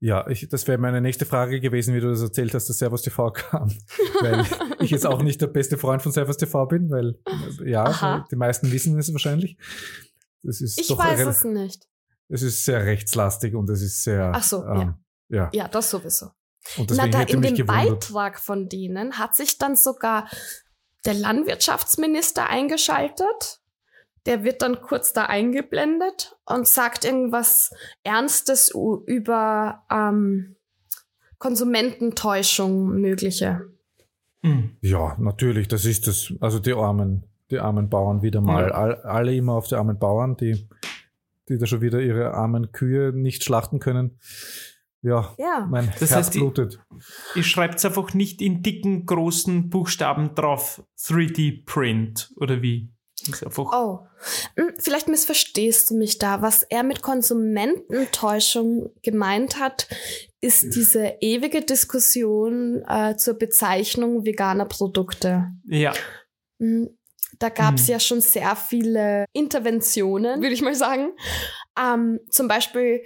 [0.00, 3.02] Ja, ich, das wäre meine nächste Frage gewesen, wie du das erzählt hast, dass Servus
[3.02, 3.68] TV kam.
[4.20, 4.46] weil
[4.80, 7.18] ich jetzt auch nicht der beste Freund von Servus TV bin, weil
[7.64, 8.26] ja, Aha.
[8.30, 9.56] die meisten wissen es wahrscheinlich.
[10.42, 11.88] Das ist Ich weiß es nicht.
[12.28, 14.30] es ist sehr rechtslastig und es ist sehr.
[14.32, 14.94] Ach so, ähm,
[15.28, 15.50] ja.
[15.52, 16.30] Ja, das sowieso.
[16.76, 17.66] Und Na, da in dem gewundert.
[17.66, 20.28] Beitrag von denen hat sich dann sogar
[21.04, 23.57] der Landwirtschaftsminister eingeschaltet.
[24.28, 27.72] Der wird dann kurz da eingeblendet und sagt irgendwas
[28.02, 28.70] Ernstes
[29.06, 30.56] über ähm,
[31.38, 33.62] Konsumententäuschung mögliche.
[34.42, 34.76] Hm.
[34.82, 36.34] Ja, natürlich, das ist es.
[36.40, 38.68] Also die armen, die armen Bauern wieder mal.
[38.68, 38.74] Ja.
[38.74, 40.68] All, alle immer auf die armen Bauern, die,
[41.48, 44.18] die da schon wieder ihre armen Kühe nicht schlachten können.
[45.00, 45.66] Ja, Ja.
[45.70, 46.84] mein Das Herz heißt, blutet.
[47.34, 52.90] Ihr schreibt einfach nicht in dicken, großen Buchstaben drauf 3D-Print oder wie?
[53.72, 54.00] Oh,
[54.56, 56.42] hm, vielleicht missverstehst du mich da.
[56.42, 59.88] Was er mit Konsumententäuschung gemeint hat,
[60.40, 65.52] ist diese ewige Diskussion äh, zur Bezeichnung veganer Produkte.
[65.64, 65.92] Ja.
[66.60, 66.90] Hm,
[67.38, 67.92] da gab es mhm.
[67.92, 71.12] ja schon sehr viele Interventionen, würde ich mal sagen.
[71.78, 73.02] Ähm, zum Beispiel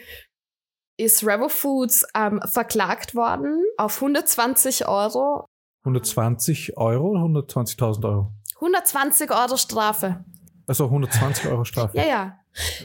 [0.97, 5.47] ist Revo Foods ähm, verklagt worden auf 120 Euro.
[5.85, 8.33] 120 Euro oder 120.000 Euro?
[8.63, 10.25] 120 Euro Strafe.
[10.67, 11.99] Also 120 Euro Strafe.
[11.99, 12.39] ja, ja.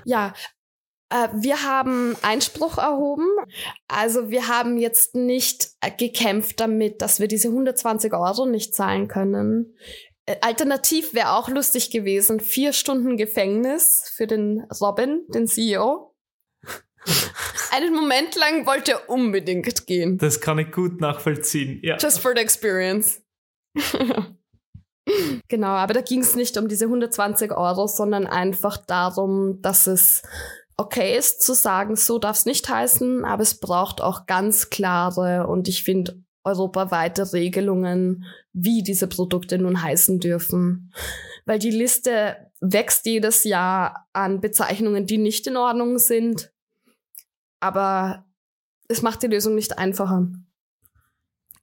[0.05, 0.34] Ja,
[1.09, 3.28] äh, wir haben Einspruch erhoben.
[3.88, 9.75] Also wir haben jetzt nicht gekämpft damit, dass wir diese 120 Euro nicht zahlen können.
[10.25, 16.15] Äh, alternativ wäre auch lustig gewesen, vier Stunden Gefängnis für den Robin, den CEO.
[17.71, 20.17] Einen Moment lang wollte er unbedingt gehen.
[20.17, 21.97] Das kann ich gut nachvollziehen, ja.
[21.97, 23.21] Just for the experience.
[25.47, 30.24] genau, aber da ging es nicht um diese 120 Euro, sondern einfach darum, dass es
[30.78, 35.47] okay ist zu sagen, so darf es nicht heißen, aber es braucht auch ganz klare
[35.47, 40.93] und ich finde europaweite Regelungen, wie diese Produkte nun heißen dürfen.
[41.45, 46.51] Weil die Liste wächst jedes Jahr an Bezeichnungen, die nicht in Ordnung sind.
[47.60, 48.26] Aber
[48.88, 50.30] es macht die Lösung nicht einfacher.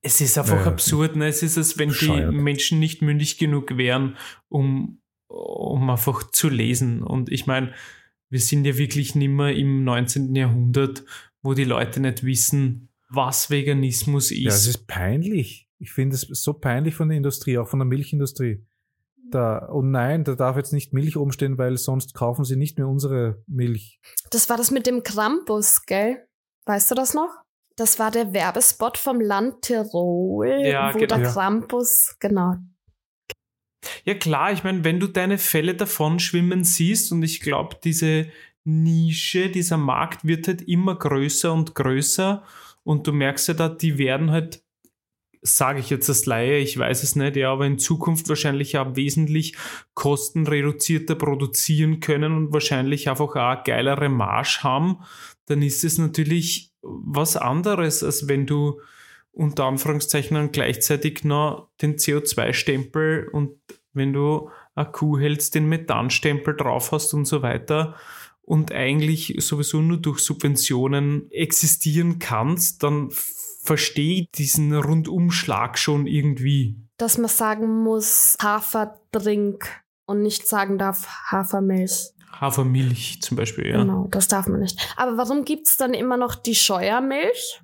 [0.04, 1.28] Es ist einfach ja, absurd, ne?
[1.28, 2.32] Es ist, als wenn bescheuert.
[2.32, 4.16] die Menschen nicht mündig genug wären,
[4.48, 7.02] um, um einfach zu lesen.
[7.02, 7.72] Und ich meine,
[8.28, 10.34] wir sind ja wirklich nicht mehr im 19.
[10.34, 11.04] Jahrhundert,
[11.42, 14.38] wo die Leute nicht wissen, was Veganismus ist.
[14.38, 15.68] Ja, es ist peinlich.
[15.78, 18.64] Ich finde es so peinlich von der Industrie, auch von der Milchindustrie.
[19.30, 22.88] Da, oh nein, da darf jetzt nicht Milch umstehen, weil sonst kaufen sie nicht mehr
[22.88, 24.00] unsere Milch.
[24.30, 26.26] Das war das mit dem Krampus, gell?
[26.66, 27.43] Weißt du das noch?
[27.76, 31.16] Das war der Werbespot vom Land Tirol, ja, wo genau.
[31.16, 32.54] der Krampus, genau.
[34.04, 38.28] Ja klar, ich meine, wenn du deine Fälle davon schwimmen siehst und ich glaube, diese
[38.64, 42.42] Nische, dieser Markt wird halt immer größer und größer
[42.82, 44.62] und du merkst ja da, die werden halt,
[45.42, 48.96] sage ich jetzt als Laie, ich weiß es nicht, ja, aber in Zukunft wahrscheinlich auch
[48.96, 49.56] wesentlich
[49.92, 55.00] kostenreduzierter produzieren können und wahrscheinlich einfach auch geilere Marge haben,
[55.46, 58.80] dann ist es natürlich was anderes, als wenn du
[59.32, 63.58] unter Anführungszeichen gleichzeitig noch den CO2-Stempel und
[63.92, 67.96] wenn du eine Kuh hältst, den Methanstempel drauf hast und so weiter
[68.42, 73.10] und eigentlich sowieso nur durch Subventionen existieren kannst, dann
[73.62, 76.76] verstehe ich diesen Rundumschlag schon irgendwie.
[76.98, 79.64] Dass man sagen muss, Haferdrink
[80.06, 82.10] und nicht sagen darf Hafermilch.
[82.40, 83.78] Hafermilch zum Beispiel, ja.
[83.78, 84.78] Genau, das darf man nicht.
[84.96, 87.60] Aber warum gibt es dann immer noch die Scheuermilch?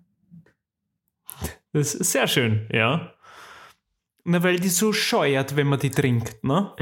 [1.72, 3.12] Das ist sehr schön, ja.
[4.24, 6.74] Na, weil die so scheuert, wenn man die trinkt, ne?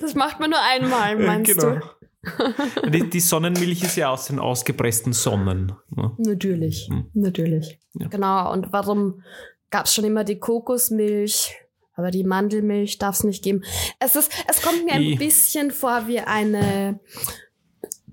[0.00, 1.74] Das macht man nur einmal, meinst genau.
[1.76, 2.90] du?
[2.90, 5.72] die, die, Sonnenmilch ist ja aus den ausgepressten Sonnen.
[5.90, 6.12] Ne?
[6.18, 7.10] Natürlich, hm.
[7.14, 7.80] natürlich.
[7.94, 8.06] Ja.
[8.08, 9.22] Genau, und warum
[9.70, 11.56] gab es schon immer die Kokosmilch,
[11.94, 13.62] aber die Mandelmilch darf es nicht geben?
[13.98, 17.00] Es, ist, es kommt mir ein bisschen vor wie eine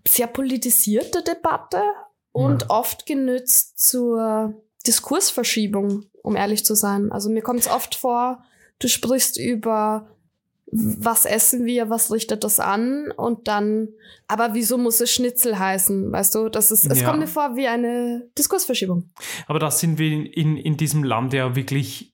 [0.08, 1.82] sehr politisierte Debatte
[2.32, 2.70] und ja.
[2.70, 4.54] oft genützt zur
[4.86, 7.12] Diskursverschiebung, um ehrlich zu sein.
[7.12, 8.44] Also mir kommt es oft vor,
[8.80, 10.10] du sprichst über
[10.72, 13.90] was essen wir, was richtet das an und dann,
[14.28, 17.08] aber wieso muss es Schnitzel heißen, weißt du, das ist, es ja.
[17.08, 19.10] kommt mir vor wie eine Diskursverschiebung.
[19.48, 22.09] Aber das sind wir in, in diesem Land ja wirklich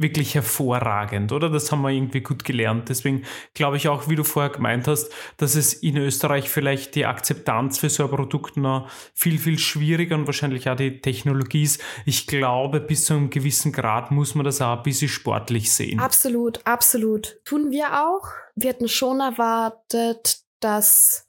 [0.00, 1.50] wirklich hervorragend, oder?
[1.50, 2.88] Das haben wir irgendwie gut gelernt.
[2.88, 3.24] Deswegen
[3.54, 7.78] glaube ich auch, wie du vorher gemeint hast, dass es in Österreich vielleicht die Akzeptanz
[7.78, 11.82] für so ein Produkt noch viel, viel schwieriger und wahrscheinlich auch die Technologie ist.
[12.06, 16.00] Ich glaube, bis zu einem gewissen Grad muss man das auch ein bisschen sportlich sehen.
[16.00, 17.38] Absolut, absolut.
[17.44, 18.28] Tun wir auch.
[18.54, 21.26] Wir hätten schon erwartet, dass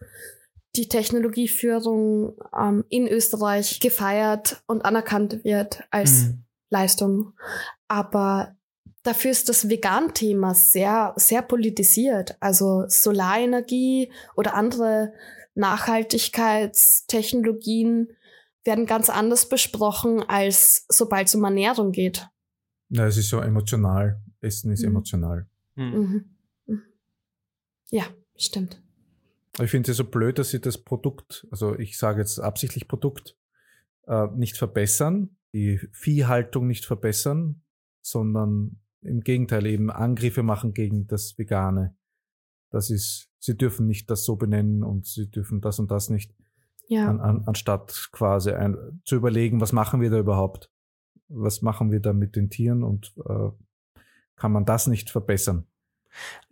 [0.76, 6.46] die Technologieführung ähm, in Österreich gefeiert und anerkannt wird als mhm.
[6.70, 7.34] Leistung.
[7.88, 8.56] Aber
[9.04, 12.38] Dafür ist das Vegan-Thema sehr, sehr politisiert.
[12.40, 15.14] Also Solarenergie oder andere
[15.56, 18.10] Nachhaltigkeitstechnologien
[18.64, 22.28] werden ganz anders besprochen, als sobald es um Ernährung geht.
[22.90, 24.22] Ja, es ist so emotional.
[24.40, 24.90] Essen ist mhm.
[24.90, 25.48] emotional.
[25.76, 25.86] Mhm.
[25.86, 26.26] mhm.
[26.68, 26.82] Mhm.
[27.90, 28.04] Ja,
[28.36, 28.82] stimmt.
[29.60, 33.36] Ich finde es so blöd, dass sie das Produkt, also ich sage jetzt absichtlich Produkt,
[34.08, 37.62] äh, nicht verbessern, die Viehhaltung nicht verbessern,
[38.02, 41.96] sondern im Gegenteil eben Angriffe machen gegen das Vegane.
[42.70, 46.34] Das ist, sie dürfen nicht das so benennen und sie dürfen das und das nicht.
[46.88, 47.10] Ja.
[47.10, 50.72] An, an, anstatt quasi ein, zu überlegen, was machen wir da überhaupt?
[51.28, 53.50] Was machen wir da mit den Tieren und äh,
[54.36, 55.68] kann man das nicht verbessern?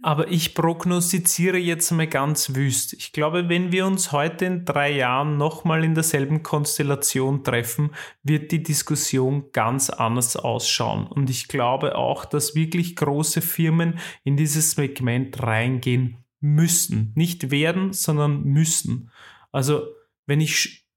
[0.02, 2.94] Aber ich prognostiziere jetzt mal ganz wüst.
[2.94, 7.92] Ich glaube, wenn wir uns heute in drei Jahren nochmal in derselben Konstellation treffen,
[8.24, 11.08] wird die Diskussion ganz anders ausschauen.
[11.08, 17.12] Und ich glaube auch, dass wirklich große Firmen in dieses Segment reingehen müssen.
[17.16, 19.12] Nicht werden, sondern müssen.
[19.52, 19.88] Also,
[20.26, 20.88] wenn ich,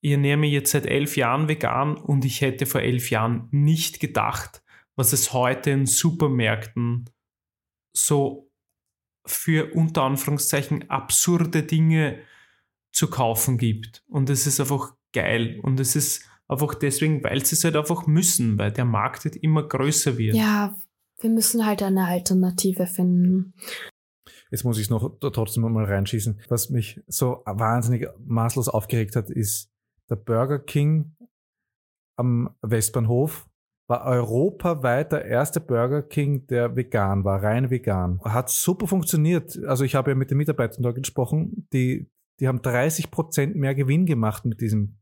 [0.00, 4.62] ich ernähre jetzt seit elf Jahren vegan und ich hätte vor elf Jahren nicht gedacht,
[4.96, 7.10] was es heute in Supermärkten
[7.96, 8.50] so
[9.26, 12.18] für unter Anführungszeichen absurde Dinge
[12.92, 14.04] zu kaufen gibt.
[14.06, 15.60] Und es ist einfach geil.
[15.62, 19.36] Und es ist einfach deswegen, weil sie es halt einfach müssen, weil der Markt halt
[19.36, 20.36] immer größer wird.
[20.36, 20.76] Ja,
[21.20, 23.54] wir müssen halt eine Alternative finden.
[24.50, 26.40] Jetzt muss ich noch trotzdem mal reinschießen.
[26.48, 29.70] Was mich so wahnsinnig maßlos aufgeregt hat, ist
[30.10, 31.16] der Burger King
[32.16, 33.48] am Westbahnhof
[33.86, 38.20] war europaweit der erste Burger King, der vegan war, rein vegan.
[38.24, 39.62] Hat super funktioniert.
[39.64, 42.10] Also ich habe ja mit den Mitarbeitern dort gesprochen, die,
[42.40, 44.98] die haben 30 Prozent mehr Gewinn gemacht mit diesem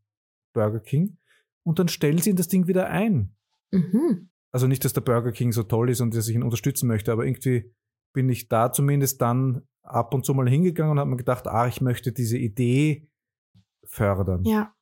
[0.52, 1.18] Burger King.
[1.64, 3.36] Und dann stellen sie in das Ding wieder ein.
[3.70, 4.30] Mhm.
[4.50, 7.12] Also nicht, dass der Burger King so toll ist und dass ich ihn unterstützen möchte,
[7.12, 7.72] aber irgendwie
[8.12, 11.66] bin ich da zumindest dann ab und zu mal hingegangen und habe mir gedacht, ah,
[11.66, 13.08] ich möchte diese Idee
[13.84, 14.44] fördern.
[14.44, 14.74] Ja.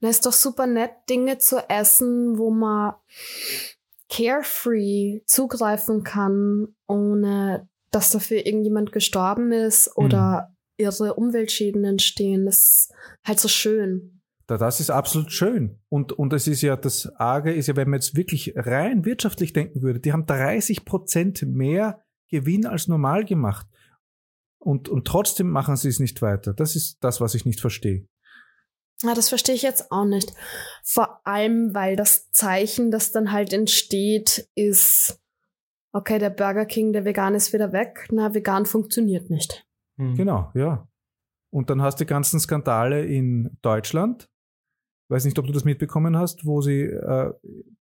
[0.00, 2.94] Na, ist doch super nett, Dinge zu essen, wo man
[4.08, 10.84] carefree zugreifen kann, ohne dass dafür irgendjemand gestorben ist oder mhm.
[10.84, 12.44] irre Umweltschäden entstehen.
[12.46, 12.94] Das ist
[13.24, 14.20] halt so schön.
[14.46, 15.78] Das ist absolut schön.
[15.88, 19.54] Und, und es ist ja, das Arge ist ja, wenn man jetzt wirklich rein wirtschaftlich
[19.54, 23.66] denken würde, die haben 30 Prozent mehr Gewinn als normal gemacht.
[24.58, 26.52] Und, und trotzdem machen sie es nicht weiter.
[26.52, 28.06] Das ist das, was ich nicht verstehe.
[29.04, 30.32] Ja, das verstehe ich jetzt auch nicht.
[30.82, 35.20] Vor allem, weil das Zeichen, das dann halt entsteht, ist,
[35.92, 38.08] okay, der Burger King, der vegan ist wieder weg.
[38.10, 39.66] Na, vegan funktioniert nicht.
[39.96, 40.14] Mhm.
[40.14, 40.88] Genau, ja.
[41.50, 44.28] Und dann hast du die ganzen Skandale in Deutschland.
[45.08, 47.32] Weiß nicht, ob du das mitbekommen hast, wo sie äh,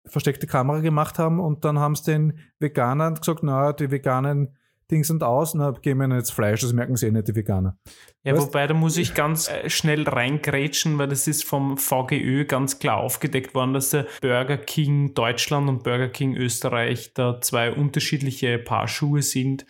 [0.07, 4.57] versteckte Kamera gemacht haben und dann haben sie den Veganern gesagt, na, die veganen
[4.91, 7.77] Dings und aus, na, geben wir jetzt Fleisch, das merken sie eh nicht, die Veganer.
[8.25, 8.47] Ja, weißt?
[8.47, 12.99] wobei, da muss ich ganz äh, schnell reingrätschen, weil das ist vom VGÖ ganz klar
[12.99, 18.89] aufgedeckt worden, dass der Burger King Deutschland und Burger King Österreich da zwei unterschiedliche Paar
[18.89, 19.67] Schuhe sind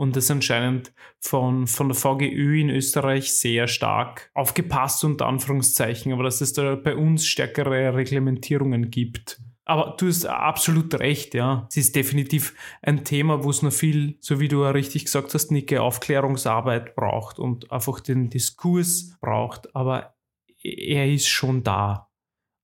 [0.00, 6.22] und das anscheinend von, von der VGÖ in Österreich sehr stark aufgepasst, unter Anführungszeichen, aber
[6.22, 9.40] dass es da bei uns stärkere Reglementierungen gibt.
[9.70, 11.68] Aber du hast absolut recht, ja.
[11.70, 15.32] Es ist definitiv ein Thema, wo es noch viel, so wie du ja richtig gesagt
[15.32, 19.76] hast, Nicke, Aufklärungsarbeit braucht und einfach den Diskurs braucht.
[19.76, 20.16] Aber
[20.60, 22.10] er ist schon da.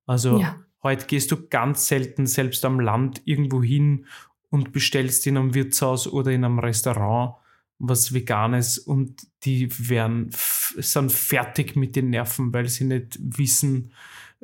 [0.07, 0.57] Also ja.
[0.83, 4.07] heute gehst du ganz selten selbst am Land irgendwo hin
[4.51, 7.37] und bestellst in einem Wirtshaus oder in einem Restaurant
[7.79, 13.93] was Veganes und die werden, sind fertig mit den Nerven, weil sie nicht wissen,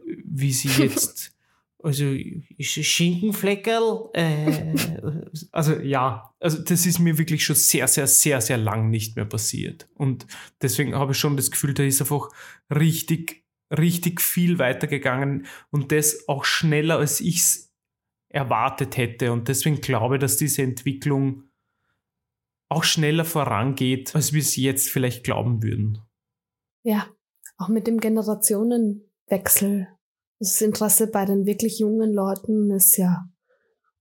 [0.07, 1.33] wie sie jetzt
[1.83, 2.15] also
[2.59, 4.11] Schinkenfleckerl?
[4.15, 4.75] Äh,
[5.51, 9.25] also ja, also das ist mir wirklich schon sehr, sehr, sehr, sehr lang nicht mehr
[9.25, 9.89] passiert.
[9.95, 10.27] Und
[10.61, 12.29] deswegen habe ich schon das Gefühl, da ist einfach
[12.75, 17.73] richtig, richtig viel weitergegangen und das auch schneller, als ich es
[18.29, 19.33] erwartet hätte.
[19.33, 21.45] Und deswegen glaube ich, dass diese Entwicklung
[22.69, 25.99] auch schneller vorangeht, als wir es jetzt vielleicht glauben würden.
[26.85, 27.09] Ja,
[27.59, 29.89] auch mit dem Generationenwechsel
[30.43, 33.27] das Interesse bei den wirklich jungen Leuten ist ja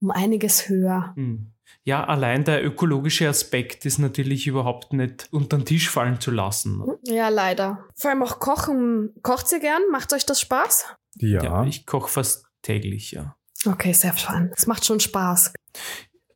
[0.02, 1.14] um einiges höher.
[1.16, 1.54] Hm.
[1.84, 6.84] Ja, allein der ökologische Aspekt ist natürlich überhaupt nicht unter den Tisch fallen zu lassen.
[7.04, 7.86] Ja, leider.
[7.96, 9.14] Vor allem auch Kochen.
[9.22, 9.82] Kocht ihr gern?
[9.92, 10.86] Macht euch das Spaß?
[11.18, 11.44] Ja.
[11.44, 13.36] ja ich koche fast täglich, ja.
[13.66, 14.52] Okay, sehr schön.
[14.56, 15.54] Es macht schon Spaß.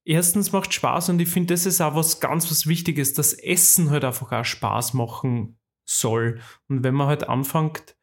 [0.04, 3.90] Erstens macht Spaß und ich finde, das ist auch was ganz was Wichtiges, dass Essen
[3.90, 6.40] halt einfach auch Spaß machen soll.
[6.70, 7.95] Und wenn man halt anfängt,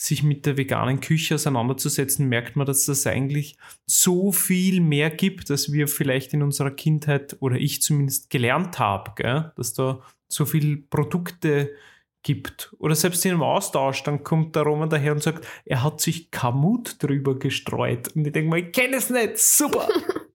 [0.00, 5.50] sich mit der veganen Küche auseinanderzusetzen, merkt man, dass das eigentlich so viel mehr gibt,
[5.50, 9.52] als wir vielleicht in unserer Kindheit oder ich zumindest gelernt habe, gell?
[9.56, 11.74] dass da so viele Produkte
[12.22, 12.74] gibt.
[12.78, 16.30] Oder selbst in einem Austausch, dann kommt der Roman daher und sagt, er hat sich
[16.30, 18.08] Kamut drüber gestreut.
[18.16, 19.86] Und ich denke mal, ich kenne es nicht, super.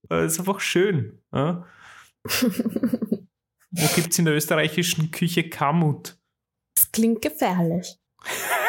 [0.10, 1.24] das ist einfach schön.
[1.34, 1.66] Ja?
[2.24, 6.18] Wo gibt es in der österreichischen Küche Kamut?
[6.76, 7.98] Das klingt gefährlich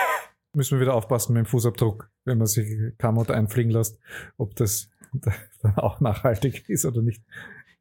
[0.56, 3.98] müssen wir wieder aufpassen mit dem Fußabdruck, wenn man sich Kamot einfliegen lässt,
[4.38, 4.90] ob das
[5.62, 7.22] dann auch nachhaltig ist oder nicht.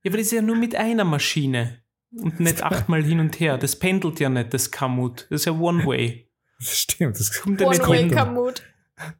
[0.03, 3.57] Ja, aber das ist ja nur mit einer Maschine und nicht achtmal hin und her.
[3.57, 5.27] Das pendelt ja nicht, das Kamut.
[5.29, 6.29] Das ist ja One-Way.
[6.59, 7.19] Das stimmt.
[7.19, 8.61] Das kommt ja One-Way Kamut.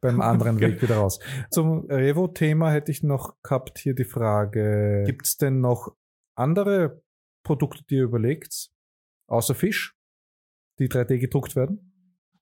[0.00, 1.18] Beim anderen Weg wieder raus.
[1.50, 5.94] Zum Revo-Thema hätte ich noch gehabt hier die Frage, gibt es denn noch
[6.34, 7.02] andere
[7.42, 8.70] Produkte, die ihr überlegt,
[9.28, 9.94] außer Fisch,
[10.78, 11.85] die 3D gedruckt werden?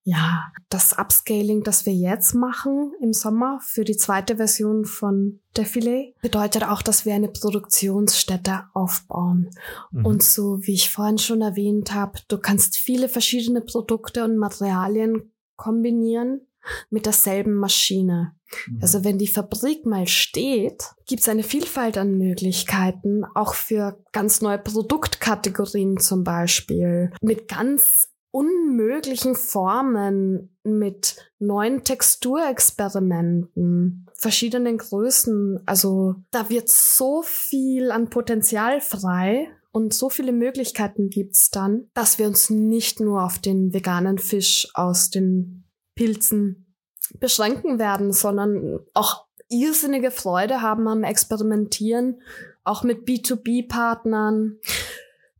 [0.06, 6.12] Ja, das Upscaling, das wir jetzt machen im Sommer für die zweite Version von Defilé,
[6.20, 9.50] bedeutet auch, dass wir eine Produktionsstätte aufbauen.
[9.92, 10.04] Mhm.
[10.04, 15.32] Und so wie ich vorhin schon erwähnt habe, du kannst viele verschiedene Produkte und Materialien
[15.56, 16.42] kombinieren
[16.90, 18.34] mit derselben Maschine.
[18.66, 18.78] Mhm.
[18.82, 24.42] Also wenn die Fabrik mal steht, gibt es eine Vielfalt an Möglichkeiten, auch für ganz
[24.42, 35.60] neue Produktkategorien zum Beispiel, mit ganz unmöglichen Formen, mit neuen Texturexperimenten, verschiedenen Größen.
[35.66, 42.18] Also da wird so viel an Potenzial frei und so viele Möglichkeiten gibt's dann, dass
[42.18, 45.62] wir uns nicht nur auf den veganen Fisch aus den
[45.94, 46.74] Pilzen
[47.20, 52.20] beschränken werden, sondern auch irrsinnige Freude haben am Experimentieren,
[52.64, 54.58] auch mit B2B-Partnern.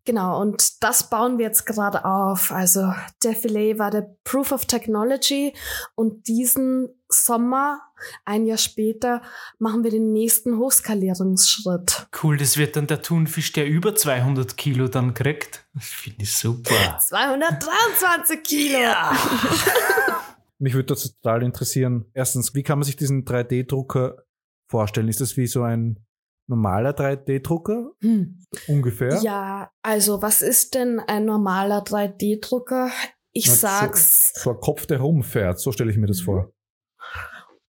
[0.07, 2.53] Genau, und das bauen wir jetzt gerade auf.
[2.53, 2.93] Also
[3.23, 5.55] Defilé war der Proof of Technology
[5.95, 7.81] und diesen Sommer,
[8.27, 9.23] ein Jahr später,
[9.59, 12.09] machen wir den nächsten Hochskalierungsschritt.
[12.23, 15.67] Cool, das wird dann der Thunfisch, der über 200 Kilo dann kriegt.
[15.73, 16.99] Das finde ich super.
[17.01, 18.79] 223 Kilo!
[18.79, 19.17] Ja.
[20.59, 22.05] Mich würde das total interessieren.
[22.13, 24.25] Erstens, wie kann man sich diesen 3D-Drucker
[24.69, 25.09] vorstellen?
[25.09, 26.05] Ist das wie so ein
[26.47, 27.93] normaler 3D-Drucker?
[28.01, 28.41] Hm.
[28.69, 29.21] Ungefähr?
[29.23, 32.91] Ja, also was ist denn ein normaler 3D-Drucker?
[33.33, 34.33] Ich Na, sag's.
[34.35, 36.25] So, so, ein Kopf, der rumfährt, so stelle ich mir das mhm.
[36.25, 36.53] vor.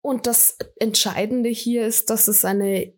[0.03, 2.93] Und das Entscheidende hier ist, dass es eine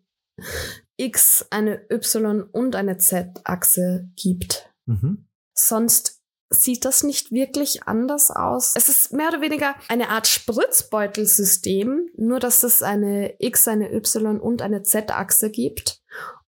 [0.96, 4.72] X, eine Y und eine Z-Achse gibt.
[4.86, 5.28] Mhm.
[5.56, 6.13] Sonst
[6.54, 8.72] sieht das nicht wirklich anders aus.
[8.76, 14.40] Es ist mehr oder weniger eine Art Spritzbeutelsystem, nur dass es eine X, eine Y
[14.40, 16.00] und eine Z-Achse gibt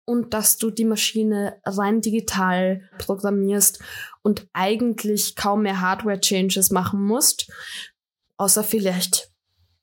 [0.04, 3.80] und dass du die Maschine rein digital programmierst
[4.22, 7.50] und eigentlich kaum mehr Hardware-Changes machen musst,
[8.38, 9.30] außer vielleicht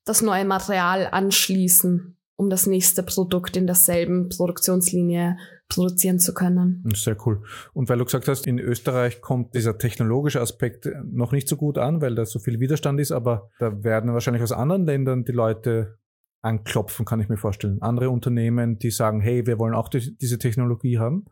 [0.06, 5.38] das neue Material anschließen, um das nächste Produkt in derselben Produktionslinie
[5.76, 6.84] produzieren zu können.
[6.96, 7.44] Sehr cool.
[7.74, 11.78] Und weil du gesagt hast, in Österreich kommt dieser technologische Aspekt noch nicht so gut
[11.78, 15.32] an, weil da so viel Widerstand ist, aber da werden wahrscheinlich aus anderen Ländern die
[15.32, 15.98] Leute
[16.42, 17.82] anklopfen, kann ich mir vorstellen.
[17.82, 21.26] Andere Unternehmen, die sagen, hey, wir wollen auch die, diese Technologie haben.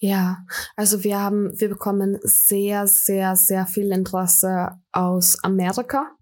[0.00, 0.44] Ja,
[0.76, 6.12] also wir haben, wir bekommen sehr, sehr, sehr viel Interesse aus Amerika.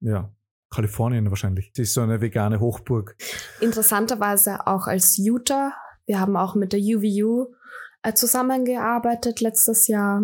[0.00, 0.32] Ja,
[0.70, 1.70] Kalifornien wahrscheinlich.
[1.72, 3.16] Das ist so eine vegane Hochburg.
[3.60, 5.72] Interessanterweise auch als Utah
[6.06, 7.54] wir haben auch mit der UVU
[8.02, 10.22] äh, zusammengearbeitet letztes Jahr.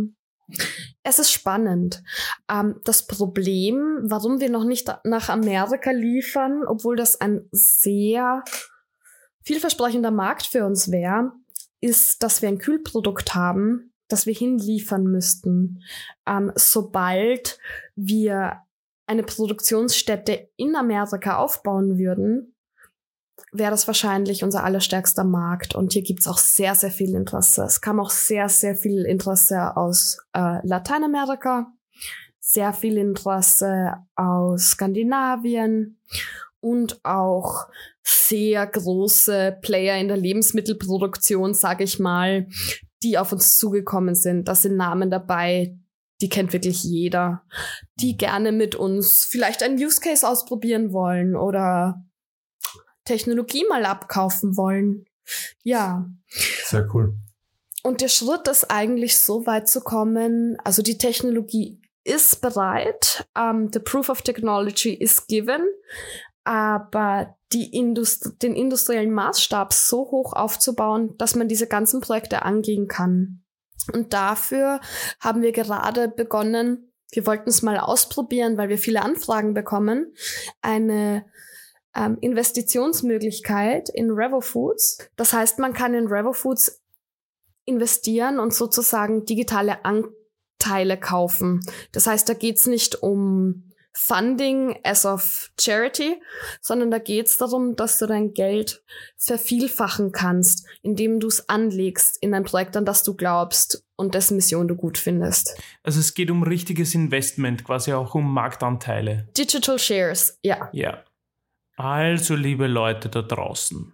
[1.03, 2.03] Es ist spannend.
[2.51, 8.45] Ähm, das Problem, warum wir noch nicht nach Amerika liefern, obwohl das ein sehr
[9.45, 11.33] vielversprechender Markt für uns wäre,
[11.80, 15.83] ist, dass wir ein Kühlprodukt haben, das wir hinliefern müssten.
[16.26, 17.59] Ähm, sobald
[17.97, 18.62] wir
[19.07, 22.51] eine Produktionsstätte in Amerika aufbauen würden,
[23.53, 25.74] wäre das wahrscheinlich unser allerstärkster Markt.
[25.74, 27.64] Und hier gibt's auch sehr, sehr viel Interesse.
[27.64, 31.70] Es kam auch sehr, sehr viel Interesse aus äh, Lateinamerika,
[32.40, 36.00] sehr viel Interesse aus Skandinavien
[36.61, 37.68] und auch
[38.03, 42.48] sehr große Player in der Lebensmittelproduktion, sage ich mal,
[43.03, 44.48] die auf uns zugekommen sind.
[44.48, 45.76] Da sind Namen dabei,
[46.20, 47.42] die kennt wirklich jeder,
[47.96, 52.05] die gerne mit uns vielleicht einen Use Case ausprobieren wollen oder
[53.05, 55.07] Technologie mal abkaufen wollen.
[55.62, 56.09] Ja.
[56.28, 57.14] Sehr cool.
[57.82, 63.70] Und der Schritt ist eigentlich so weit zu kommen, also die Technologie ist bereit, um,
[63.72, 65.66] the proof of technology is given,
[66.44, 72.88] aber die Indust den industriellen Maßstab so hoch aufzubauen, dass man diese ganzen Projekte angehen
[72.88, 73.42] kann.
[73.92, 74.80] Und dafür
[75.20, 80.14] haben wir gerade begonnen, wir wollten es mal ausprobieren, weil wir viele Anfragen bekommen,
[80.62, 81.26] eine
[81.95, 84.99] ähm, Investitionsmöglichkeit in Revo Foods.
[85.16, 86.82] Das heißt, man kann in Revo Foods
[87.64, 91.61] investieren und sozusagen digitale Anteile kaufen.
[91.93, 96.20] Das heißt, da geht's nicht um Funding as of Charity,
[96.61, 98.82] sondern da geht's darum, dass du dein Geld
[99.18, 104.36] vervielfachen kannst, indem du es anlegst in ein Projekt, an das du glaubst und dessen
[104.36, 105.61] Mission du gut findest.
[105.82, 109.28] Also es geht um richtiges Investment, quasi auch um Marktanteile.
[109.36, 110.70] Digital Shares, ja.
[110.72, 111.05] Ja.
[111.83, 113.93] Also, liebe Leute da draußen,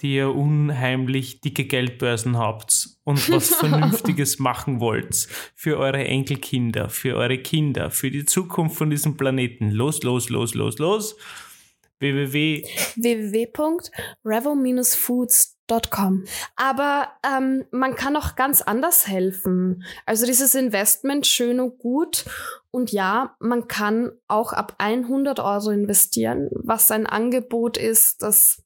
[0.00, 7.14] die ihr unheimlich dicke Geldbörsen habt und was Vernünftiges machen wollt für eure Enkelkinder, für
[7.14, 9.70] eure Kinder, für die Zukunft von diesem Planeten.
[9.70, 11.16] Los, los, los, los, los.
[12.00, 12.64] www.
[12.96, 15.57] www.revo-foods
[15.90, 16.24] Com.
[16.56, 19.84] Aber ähm, man kann auch ganz anders helfen.
[20.06, 22.24] Also dieses Investment schön und gut.
[22.70, 28.62] Und ja, man kann auch ab 100 Euro investieren, was ein Angebot ist, das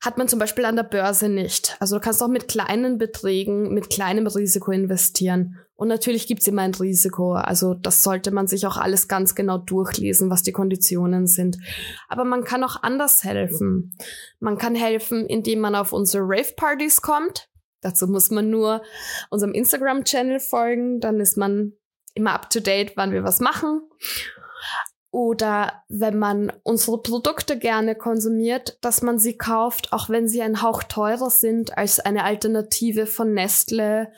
[0.00, 1.76] hat man zum Beispiel an der Börse nicht.
[1.78, 5.58] Also du kannst auch mit kleinen Beträgen, mit kleinem Risiko investieren.
[5.82, 7.32] Und natürlich gibt's immer ein Risiko.
[7.32, 11.58] Also das sollte man sich auch alles ganz genau durchlesen, was die Konditionen sind.
[12.06, 13.92] Aber man kann auch anders helfen.
[14.38, 17.48] Man kann helfen, indem man auf unsere Rave-Partys kommt.
[17.80, 18.82] Dazu muss man nur
[19.28, 21.00] unserem Instagram-Channel folgen.
[21.00, 21.72] Dann ist man
[22.14, 23.80] immer up-to-date, wann wir was machen.
[25.10, 30.62] Oder wenn man unsere Produkte gerne konsumiert, dass man sie kauft, auch wenn sie ein
[30.62, 34.12] Hauch teurer sind als eine Alternative von Nestle,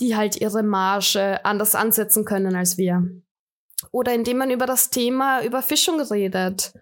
[0.00, 3.08] die halt ihre Marge anders ansetzen können als wir.
[3.92, 6.72] Oder indem man über das Thema Überfischung redet.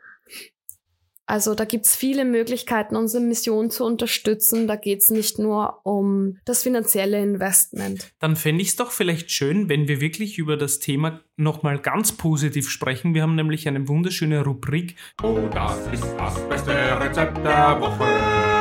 [1.29, 4.69] Also da gibt's viele Möglichkeiten, unsere Mission zu unterstützen.
[4.69, 8.13] Da geht's nicht nur um das finanzielle Investment.
[8.21, 12.13] Dann fände ich es doch vielleicht schön, wenn wir wirklich über das Thema nochmal ganz
[12.13, 13.13] positiv sprechen.
[13.15, 14.95] Wir haben nämlich eine wunderschöne Rubrik.
[15.23, 18.56] Oh, das ist das beste Rezept der Woche.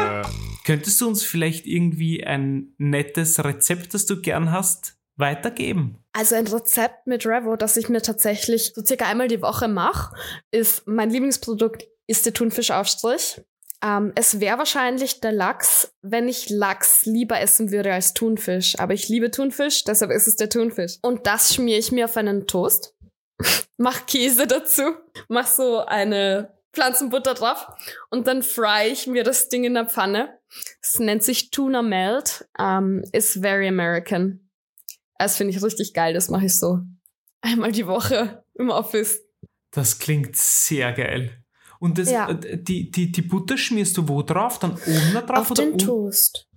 [0.66, 6.04] Könntest du uns vielleicht irgendwie ein nettes Rezept, das du gern hast, weitergeben?
[6.12, 10.16] Also ein Rezept mit Revo, das ich mir tatsächlich so circa einmal die Woche mache,
[10.52, 13.42] ist mein Lieblingsprodukt ist der Thunfischaufstrich.
[13.84, 18.80] Ähm, es wäre wahrscheinlich der Lachs, wenn ich Lachs lieber essen würde als Thunfisch.
[18.80, 20.98] Aber ich liebe Thunfisch, deshalb ist es der Thunfisch.
[21.04, 22.96] Und das schmiere ich mir auf einen Toast,
[23.78, 24.82] mach Käse dazu,
[25.28, 27.68] mach so eine Pflanzenbutter drauf
[28.10, 30.38] und dann fry ich mir das Ding in der Pfanne.
[30.82, 34.50] Es nennt sich Tuna Melt, ähm, ist very American.
[35.18, 36.80] Das finde ich richtig geil, das mache ich so
[37.42, 39.22] einmal die Woche im Office.
[39.72, 41.44] Das klingt sehr geil.
[41.80, 42.30] Und das, Ja.
[42.30, 44.60] äh, die, die, die Butter schmierst du wo drauf?
[44.60, 46.48] Dann oben da drauf Auf oder den un- Toast.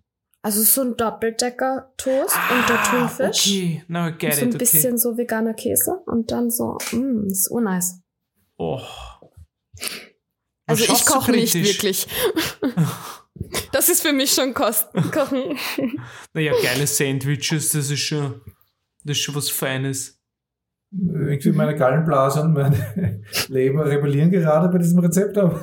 [0.43, 3.47] Also so ein Doppeldecker-Toast und der Ah, Thunfisch.
[3.47, 4.55] Okay, Und get so ein it.
[4.55, 4.59] Okay.
[4.59, 8.01] bisschen so veganer Käse und dann so, mm, ist urnice.
[8.57, 8.81] Oh.
[10.69, 12.07] Also ich koche nicht wirklich.
[13.73, 15.59] das ist für mich schon Kosten kochen.
[16.35, 18.41] Naja, geile Sandwiches, das ist schon,
[19.03, 20.18] das ist schon was Feines.
[20.91, 22.75] Irgendwie meine Gallenblase und mein
[23.49, 25.61] Leber rebellieren gerade bei diesem Rezept, aber,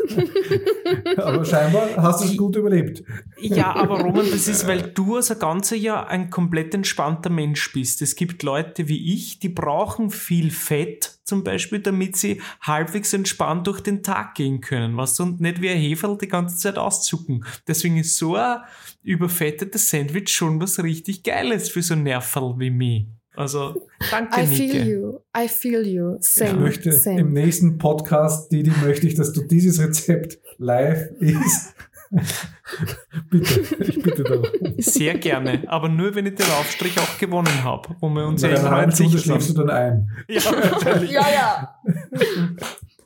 [1.18, 3.04] aber scheinbar hast du es gut überlebt.
[3.40, 7.74] Ja, aber Roman, das ist, weil du als ein ganzer ja ein komplett entspannter Mensch
[7.74, 8.04] bist.
[8.04, 13.66] Es gibt Leute wie ich, die brauchen viel Fett zum Beispiel, damit sie halbwegs entspannt
[13.66, 17.44] durch den Tag gehen können, was und nicht wie ein Heferl die ganze Zeit auszucken.
[17.68, 18.60] Deswegen ist so ein
[19.02, 23.08] überfettetes Sandwich schon was richtig Geiles für so ein Nerverl wie mich.
[23.36, 24.56] Also, danke, I Nike.
[24.56, 25.20] feel you.
[25.38, 26.18] I feel you.
[26.20, 26.52] Same.
[26.52, 27.22] Ich möchte same.
[27.22, 31.76] im nächsten Podcast, Didi, möchte ich, dass du dieses Rezept live isst.
[33.30, 34.46] bitte, ich bitte darum.
[34.78, 38.50] Sehr gerne, aber nur, wenn ich den Aufstrich auch gewonnen habe, wo wir uns ja
[38.50, 40.12] immer sicher schläfst du dann ein.
[40.28, 41.12] Ja, natürlich.
[41.12, 41.76] ja, ja.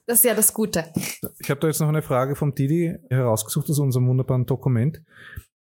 [0.06, 0.86] Das ist ja das Gute.
[1.40, 5.02] Ich habe da jetzt noch eine Frage vom Didi herausgesucht aus unserem wunderbaren Dokument.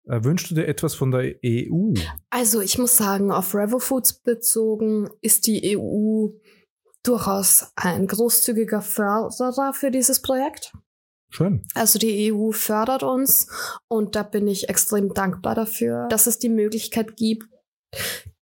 [0.08, 1.94] Äh, wünschst du dir etwas von der EU?
[2.30, 6.28] Also ich muss sagen, auf Revo Foods bezogen ist die EU
[7.02, 10.72] durchaus ein großzügiger Förderer für dieses Projekt.
[11.30, 11.64] Schön.
[11.74, 13.48] Also die EU fördert uns
[13.88, 17.44] und da bin ich extrem dankbar dafür, dass es die Möglichkeit gibt,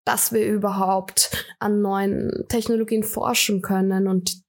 [0.05, 4.41] dass wir überhaupt an neuen Technologien forschen können und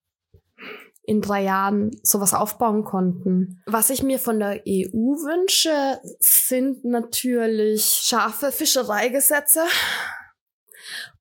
[1.11, 3.61] in drei Jahren sowas aufbauen konnten.
[3.66, 9.64] Was ich mir von der EU wünsche, sind natürlich scharfe Fischereigesetze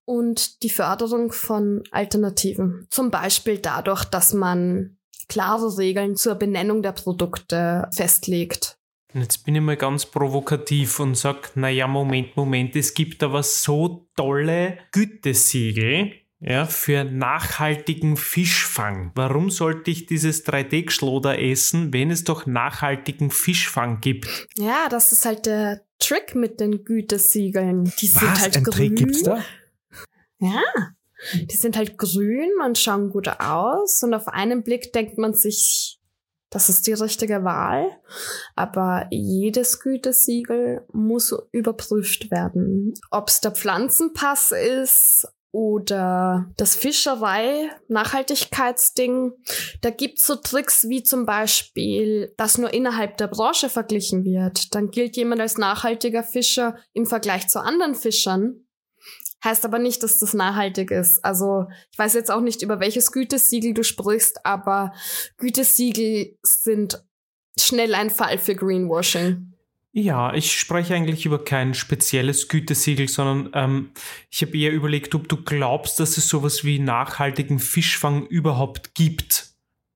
[0.05, 2.85] und die Förderung von Alternativen.
[2.91, 8.77] Zum Beispiel dadurch, dass man klare Regeln zur Benennung der Produkte festlegt.
[9.15, 14.07] Jetzt bin ich mal ganz provokativ und sag, naja, Moment, Moment, es gibt aber so
[14.15, 16.11] tolle Gütesiegel
[16.41, 19.11] ja, für nachhaltigen Fischfang.
[19.15, 24.47] Warum sollte ich dieses 3D-Geschloder essen, wenn es doch nachhaltigen Fischfang gibt?
[24.57, 27.91] Ja, das ist halt der Trick mit den Gütesiegeln.
[27.99, 28.41] Die sind Was?
[28.41, 28.73] halt Ein grün.
[28.73, 29.43] Trick gibt's da?
[30.39, 30.61] Ja.
[31.33, 34.01] Die sind halt grün und schauen gut aus.
[34.03, 35.99] Und auf einen Blick denkt man sich,
[36.49, 37.85] das ist die richtige Wahl.
[38.55, 42.93] Aber jedes Gütesiegel muss überprüft werden.
[43.11, 49.31] Ob es der Pflanzenpass ist oder das Fischerei-Nachhaltigkeitsding.
[49.81, 54.73] Da gibt's so Tricks wie zum Beispiel, dass nur innerhalb der Branche verglichen wird.
[54.75, 58.65] Dann gilt jemand als nachhaltiger Fischer im Vergleich zu anderen Fischern.
[59.43, 61.23] Heißt aber nicht, dass das nachhaltig ist.
[61.23, 64.93] Also ich weiß jetzt auch nicht, über welches Gütesiegel du sprichst, aber
[65.37, 67.03] Gütesiegel sind
[67.57, 69.53] schnell ein Fall für Greenwashing.
[69.91, 73.89] Ja, ich spreche eigentlich über kein spezielles Gütesiegel, sondern ähm,
[74.29, 79.47] ich habe eher überlegt, ob du glaubst, dass es sowas wie nachhaltigen Fischfang überhaupt gibt.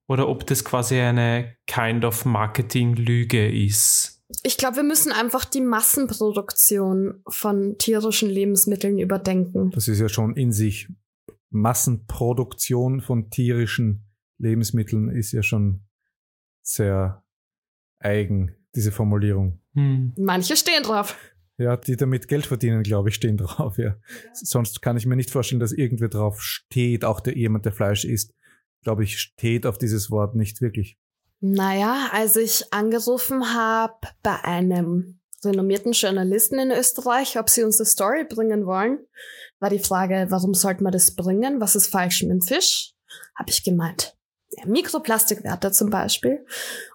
[0.07, 4.21] Oder ob das quasi eine kind of Marketing-Lüge ist.
[4.43, 9.69] Ich glaube, wir müssen einfach die Massenproduktion von tierischen Lebensmitteln überdenken.
[9.71, 10.89] Das ist ja schon in sich.
[11.51, 14.05] Massenproduktion von tierischen
[14.39, 15.83] Lebensmitteln ist ja schon
[16.63, 17.23] sehr
[17.99, 19.59] eigen, diese Formulierung.
[19.73, 20.13] Hm.
[20.17, 21.17] Manche stehen drauf.
[21.57, 23.95] Ja, die damit Geld verdienen, glaube ich, stehen drauf, ja.
[24.33, 28.05] Sonst kann ich mir nicht vorstellen, dass irgendwer drauf steht, auch der jemand, der Fleisch
[28.05, 28.33] isst,
[28.83, 30.97] glaube ich, steht auf dieses Wort nicht wirklich.
[31.39, 37.85] Naja, als ich angerufen habe bei einem renommierten Journalisten in Österreich, ob sie uns eine
[37.85, 38.99] Story bringen wollen,
[39.59, 41.59] war die Frage, warum sollte man das bringen?
[41.59, 42.93] Was ist falsch mit dem Fisch?
[43.35, 44.15] Habe ich gemeint.
[44.65, 46.45] Mikroplastikwerte zum Beispiel.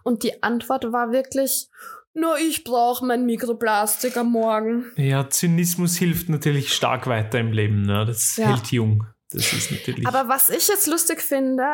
[0.05, 1.69] Und die Antwort war wirklich,
[2.15, 4.87] nur ich brauche mein Mikroplastik am Morgen.
[4.97, 7.83] Ja, Zynismus hilft natürlich stark weiter im Leben.
[7.83, 8.05] Ne?
[8.07, 8.49] Das Ja.
[8.49, 9.05] hält jung.
[9.31, 10.07] Das ist natürlich.
[10.07, 11.65] Aber was ich jetzt lustig finde,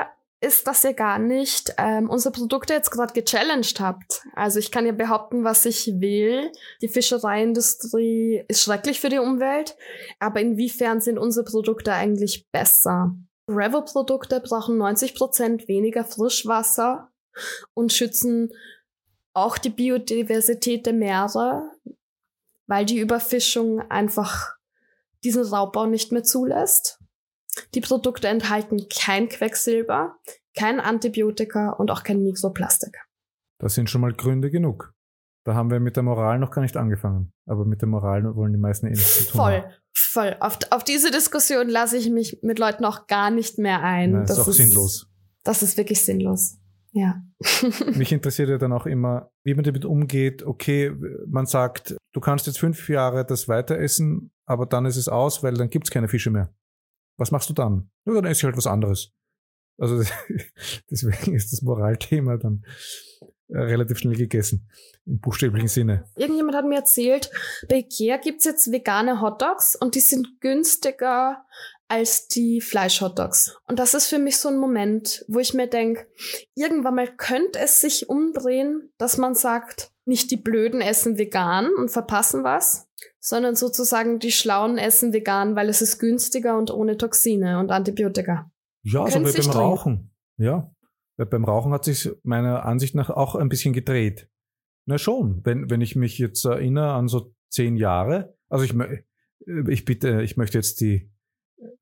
[0.41, 4.23] ist, dass ihr gar nicht ähm, unsere Produkte jetzt gerade gechallenged habt.
[4.35, 6.51] Also ich kann ja behaupten, was ich will.
[6.83, 9.77] Die Fischereiindustrie ist schrecklich für die Umwelt,
[10.19, 13.15] aber inwiefern sind unsere Produkte eigentlich besser?
[13.49, 17.11] Revel-Produkte brauchen 90% weniger Frischwasser
[17.75, 18.51] und schützen
[19.35, 21.71] auch die Biodiversität der Meere,
[22.67, 24.55] weil die Überfischung einfach
[25.25, 27.01] diesen Raubbau nicht mehr zulässt.
[27.75, 30.17] Die Produkte enthalten kein Quecksilber,
[30.57, 32.97] kein Antibiotika und auch kein Mikroplastik.
[33.59, 34.93] Das sind schon mal Gründe genug.
[35.45, 37.33] Da haben wir mit der Moral noch gar nicht angefangen.
[37.47, 39.73] Aber mit der Moral wollen die meisten eh nichts zu tun Voll, haben.
[40.15, 40.37] Voll.
[40.41, 44.13] Auf, auf diese Diskussion lasse ich mich mit Leuten auch gar nicht mehr ein.
[44.13, 45.11] Nein, ist auch sinnlos.
[45.43, 46.59] Das ist wirklich sinnlos.
[46.93, 47.23] Ja.
[47.97, 50.45] Mich interessiert ja dann auch immer, wie man damit umgeht.
[50.45, 50.93] Okay,
[51.27, 55.43] man sagt, du kannst jetzt fünf Jahre das weiter essen, aber dann ist es aus,
[55.43, 56.55] weil dann gibt's keine Fische mehr.
[57.19, 57.91] Was machst du dann?
[58.07, 59.13] Ja, dann esse ich halt was anderes.
[59.77, 60.05] Also
[60.91, 62.65] deswegen ist das Moralthema dann
[63.55, 64.69] relativ schnell gegessen,
[65.07, 66.05] im buchstäblichen Sinne.
[66.17, 67.31] Irgendjemand hat mir erzählt,
[67.69, 71.45] bei Ikea gibt's jetzt vegane Hotdogs und die sind günstiger
[71.89, 73.57] als die Fleisch-Hotdogs.
[73.69, 76.07] Und das ist für mich so ein Moment, wo ich mir denke,
[76.55, 81.91] irgendwann mal könnte es sich umdrehen, dass man sagt, nicht die Blöden essen vegan und
[81.91, 82.89] verpassen was,
[83.21, 88.51] sondern sozusagen die Schlauen essen vegan, weil es ist günstiger und ohne Toxine und Antibiotika.
[88.83, 89.57] Ja, so Können wie sich beim.
[89.57, 90.11] Rauchen.
[90.37, 90.74] Ja.
[91.17, 94.29] Beim Rauchen hat sich meiner Ansicht nach auch ein bisschen gedreht.
[94.87, 98.75] Na schon, wenn, wenn ich mich jetzt erinnere an so zehn Jahre, also ich,
[99.69, 101.11] ich bitte, ich möchte jetzt die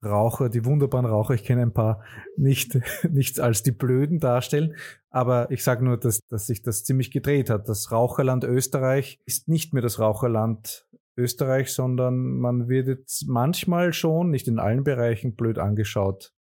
[0.05, 2.03] Raucher, die wunderbaren Raucher, ich kenne ein paar,
[2.37, 2.79] nicht,
[3.11, 4.77] nicht als die Blöden darstellen,
[5.11, 7.69] aber ich sage nur, dass, dass sich das ziemlich gedreht hat.
[7.69, 14.31] Das Raucherland Österreich ist nicht mehr das Raucherland Österreich, sondern man wird jetzt manchmal schon,
[14.31, 16.33] nicht in allen Bereichen, blöd angeschaut,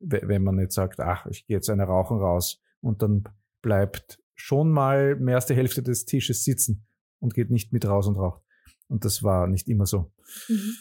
[0.00, 3.24] wenn man jetzt sagt, ach, ich gehe jetzt eine Rauchen raus und dann
[3.62, 6.86] bleibt schon mal mehr als die Hälfte des Tisches sitzen
[7.18, 8.42] und geht nicht mit raus und raucht.
[8.88, 10.12] Und das war nicht immer so.
[10.48, 10.74] Mhm.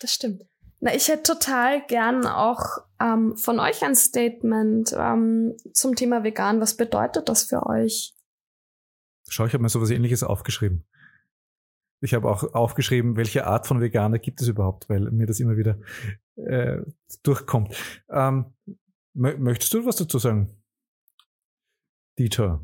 [0.00, 0.42] Das stimmt.
[0.80, 6.60] Na, ich hätte total gern auch ähm, von euch ein Statement ähm, zum Thema vegan.
[6.60, 8.16] Was bedeutet das für euch?
[9.28, 10.84] Schau, ich habe mir sowas ähnliches aufgeschrieben.
[12.02, 15.56] Ich habe auch aufgeschrieben, welche Art von Veganer gibt es überhaupt, weil mir das immer
[15.56, 15.78] wieder
[16.36, 16.78] äh,
[17.22, 17.74] durchkommt.
[18.10, 18.46] Ähm,
[19.16, 20.50] mö- möchtest du was dazu sagen?
[22.18, 22.60] Dieter.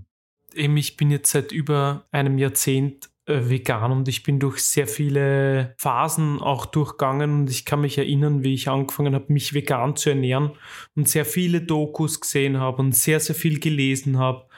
[0.54, 4.86] eben, ich bin jetzt seit über einem Jahrzehnt äh, vegan und ich bin durch sehr
[4.86, 9.96] viele Phasen auch durchgegangen und ich kann mich erinnern, wie ich angefangen habe, mich vegan
[9.96, 10.52] zu ernähren
[10.96, 14.48] und sehr viele Dokus gesehen habe und sehr, sehr viel gelesen habe,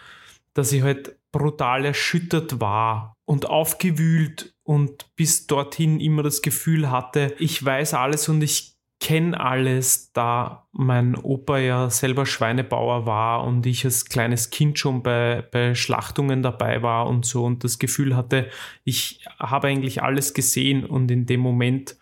[0.54, 7.34] dass ich halt brutal erschüttert war und aufgewühlt und bis dorthin immer das Gefühl hatte,
[7.40, 13.66] ich weiß alles und ich kenne alles, da mein Opa ja selber Schweinebauer war und
[13.66, 18.14] ich als kleines Kind schon bei, bei Schlachtungen dabei war und so und das Gefühl
[18.14, 18.48] hatte,
[18.84, 21.96] ich habe eigentlich alles gesehen und in dem Moment,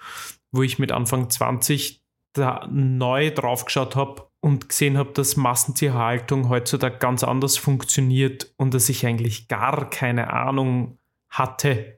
[0.53, 2.05] wo ich mit Anfang 20
[2.35, 8.91] da neu draufgeschaut habe und gesehen habe, dass Massentierhaltung heutzutage ganz anders funktioniert und dass
[8.91, 10.99] ich eigentlich gar keine Ahnung
[11.31, 11.98] hatte,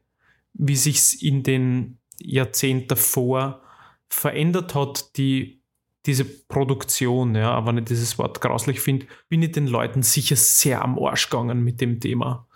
[0.54, 3.62] wie sich's in den Jahrzehnten davor
[4.08, 5.62] verändert hat, die,
[6.06, 10.36] diese Produktion, ja, aber wenn ich dieses Wort grauslich finde, bin ich den Leuten sicher
[10.36, 12.46] sehr am Arsch gegangen mit dem Thema.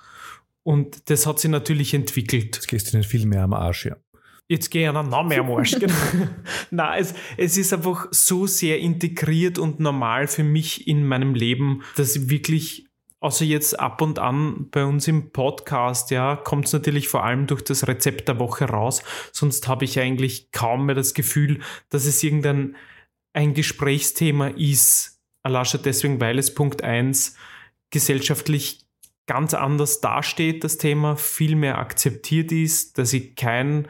[0.62, 2.56] Und das hat sich natürlich entwickelt.
[2.56, 3.96] Jetzt gehst du nicht viel mehr am Arsch, ja.
[4.46, 5.72] Jetzt gehe ich noch mehr am Arsch.
[5.78, 5.94] genau.
[6.70, 11.82] Nein, es, es ist einfach so sehr integriert und normal für mich in meinem Leben,
[11.96, 12.86] dass ich wirklich
[13.24, 17.46] außer jetzt ab und an bei uns im Podcast, ja, kommt es natürlich vor allem
[17.46, 19.02] durch das Rezept der Woche raus.
[19.32, 22.76] Sonst habe ich eigentlich kaum mehr das Gefühl, dass es irgendein
[23.32, 25.22] ein Gesprächsthema ist.
[25.42, 27.34] Schon deswegen, weil es Punkt 1
[27.90, 28.86] gesellschaftlich
[29.26, 33.88] ganz anders dasteht, das Thema, viel mehr akzeptiert ist, dass ich kein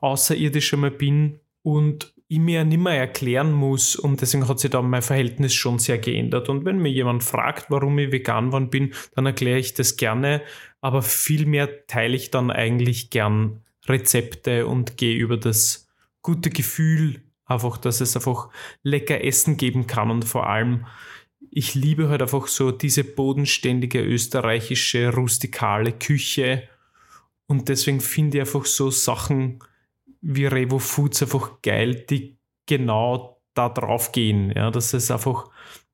[0.00, 4.82] Außerirdischer mehr bin und ich mir nicht mehr erklären muss und deswegen hat sich da
[4.82, 6.48] mein Verhältnis schon sehr geändert.
[6.48, 10.42] Und wenn mir jemand fragt, warum ich vegan geworden bin, dann erkläre ich das gerne,
[10.80, 15.88] aber vielmehr teile ich dann eigentlich gern Rezepte und gehe über das
[16.22, 18.48] gute Gefühl, einfach, dass es einfach
[18.82, 20.10] lecker Essen geben kann.
[20.10, 20.86] Und vor allem
[21.56, 26.68] ich liebe halt einfach so diese bodenständige österreichische rustikale Küche.
[27.46, 29.60] Und deswegen finde ich einfach so Sachen
[30.24, 34.52] wie Revo Foods einfach geil, die genau da drauf gehen.
[34.54, 35.50] Ja, das ist einfach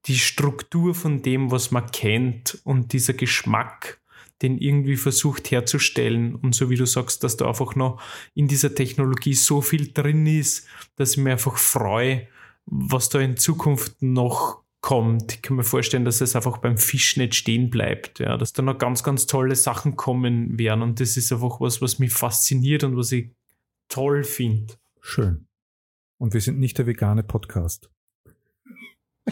[0.07, 4.01] die Struktur von dem, was man kennt und dieser Geschmack,
[4.41, 6.37] den irgendwie versucht herzustellen.
[6.37, 8.01] Und so wie du sagst, dass da einfach noch
[8.35, 10.67] in dieser Technologie so viel drin ist,
[10.97, 12.29] dass ich mir einfach freue,
[12.65, 15.35] was da in Zukunft noch kommt.
[15.35, 18.63] Ich kann mir vorstellen, dass es einfach beim Fisch nicht stehen bleibt, ja, dass da
[18.63, 20.83] noch ganz, ganz tolle Sachen kommen werden.
[20.83, 23.31] Und das ist einfach was, was mich fasziniert und was ich
[23.91, 24.75] toll finde.
[25.03, 25.47] Schön.
[26.19, 27.91] Und wir sind nicht der vegane Podcast.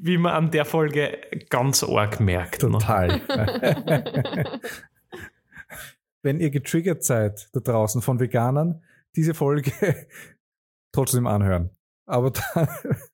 [0.00, 2.62] Wie man an der Folge ganz arg merkt.
[2.62, 2.70] Ne?
[2.70, 3.20] Total.
[6.22, 8.82] Wenn ihr getriggert seid da draußen von Veganern,
[9.14, 9.72] diese Folge
[10.92, 11.70] trotzdem anhören.
[12.06, 12.68] Aber dann,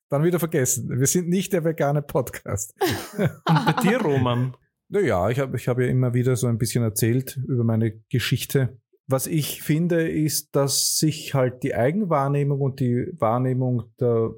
[0.09, 0.89] dann wieder vergessen.
[0.99, 2.75] Wir sind nicht der vegane Podcast.
[3.17, 4.55] Und bei dir, Roman?
[4.89, 8.79] Naja, ich habe ich hab ja immer wieder so ein bisschen erzählt über meine Geschichte
[9.07, 14.31] was ich finde, ist, dass sich halt die Eigenwahrnehmung und die Wahrnehmung der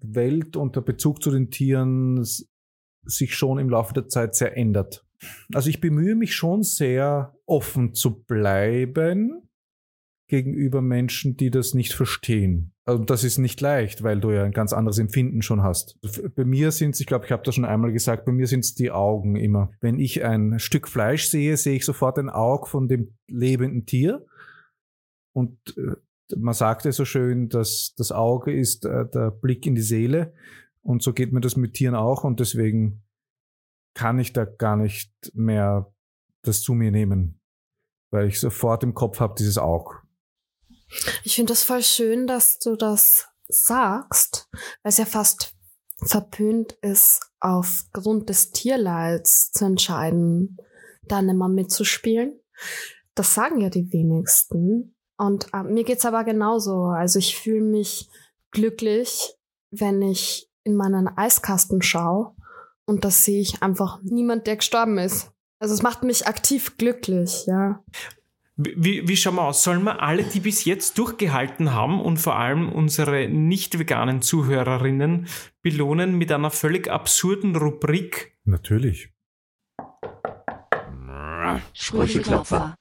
[0.00, 2.24] Welt und der Bezug zu den Tieren
[3.04, 5.04] sich schon im Laufe der Zeit sehr ändert.
[5.52, 9.47] Also ich bemühe mich schon sehr offen zu bleiben
[10.28, 12.72] gegenüber Menschen, die das nicht verstehen.
[12.84, 15.98] Also das ist nicht leicht, weil du ja ein ganz anderes Empfinden schon hast.
[16.36, 18.60] Bei mir sind es, ich glaube, ich habe das schon einmal gesagt, bei mir sind
[18.60, 19.70] es die Augen immer.
[19.80, 24.24] Wenn ich ein Stück Fleisch sehe, sehe ich sofort ein Auge von dem lebenden Tier.
[25.32, 25.96] Und äh,
[26.36, 30.34] man sagt ja so schön, dass das Auge ist äh, der Blick in die Seele.
[30.82, 32.24] Und so geht mir das mit Tieren auch.
[32.24, 33.02] Und deswegen
[33.94, 35.90] kann ich da gar nicht mehr
[36.42, 37.40] das zu mir nehmen,
[38.10, 40.07] weil ich sofort im Kopf habe, dieses Auge.
[41.24, 44.48] Ich finde das voll schön, dass du das sagst,
[44.82, 45.54] weil es ja fast
[46.02, 50.58] verpönt ist, aufgrund des Tierleids zu entscheiden,
[51.02, 52.40] da nimmer mitzuspielen.
[53.14, 54.94] Das sagen ja die wenigsten.
[55.16, 56.84] Und äh, mir geht's aber genauso.
[56.84, 58.08] Also ich fühle mich
[58.50, 59.34] glücklich,
[59.70, 62.34] wenn ich in meinen Eiskasten schaue
[62.86, 65.30] und da sehe ich einfach niemand, der gestorben ist.
[65.58, 67.82] Also es macht mich aktiv glücklich, ja.
[68.60, 69.62] Wie, wie schauen wir aus?
[69.62, 75.28] Sollen wir alle, die bis jetzt durchgehalten haben und vor allem unsere nicht veganen Zuhörerinnen
[75.62, 78.36] belohnen mit einer völlig absurden Rubrik?
[78.44, 79.10] Natürlich.
[81.72, 82.74] Sprücheklopfer.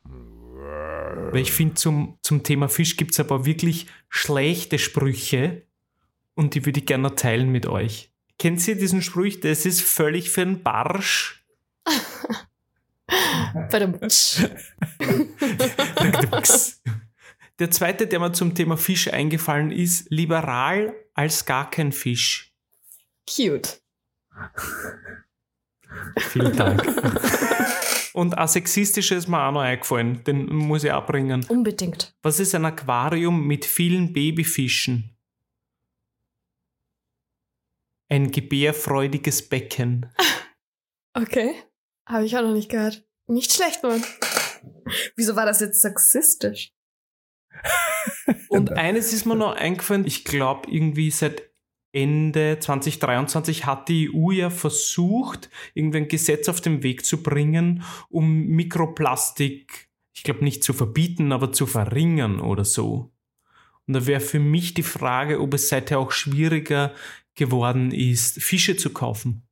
[1.32, 5.68] Weil ich finde, zum, zum Thema Fisch gibt es aber wirklich schlechte Sprüche
[6.34, 8.12] und die würde ich gerne teilen mit euch.
[8.40, 9.40] Kennt ihr diesen Spruch?
[9.41, 11.45] Das ist völlig für einen Barsch.
[17.60, 22.54] der zweite, der mir zum Thema Fisch eingefallen ist, liberal als gar kein Fisch.
[23.30, 23.82] Cute.
[26.20, 26.84] Vielen Dank.
[28.14, 31.46] Und ein sexistisches ist mir auch noch eingefallen, den muss ich abbringen.
[31.50, 32.16] Unbedingt.
[32.24, 35.16] Was ist ein Aquarium mit vielen Babyfischen?
[38.10, 40.12] Ein gebärfreudiges Becken.
[41.14, 41.56] Okay.
[42.08, 43.06] Habe ich auch noch nicht gehört.
[43.28, 44.02] Nicht schlecht, Mann.
[45.18, 46.72] Wieso war das jetzt sexistisch?
[48.50, 51.50] Und eines ist mir noch eingefallen, ich glaube irgendwie seit
[51.92, 57.84] Ende 2023 hat die EU ja versucht, irgendwie ein Gesetz auf den Weg zu bringen,
[58.10, 63.12] um Mikroplastik, ich glaube nicht zu verbieten, aber zu verringern oder so.
[63.88, 66.94] Und da wäre für mich die Frage, ob es seither auch schwieriger
[67.36, 69.47] geworden ist, Fische zu kaufen.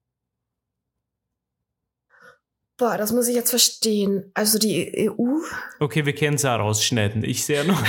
[2.77, 4.31] Boah, das muss ich jetzt verstehen.
[4.33, 5.37] Also die EU.
[5.79, 7.23] Okay, wir können es auch rausschneiden.
[7.23, 7.81] Ich sehe noch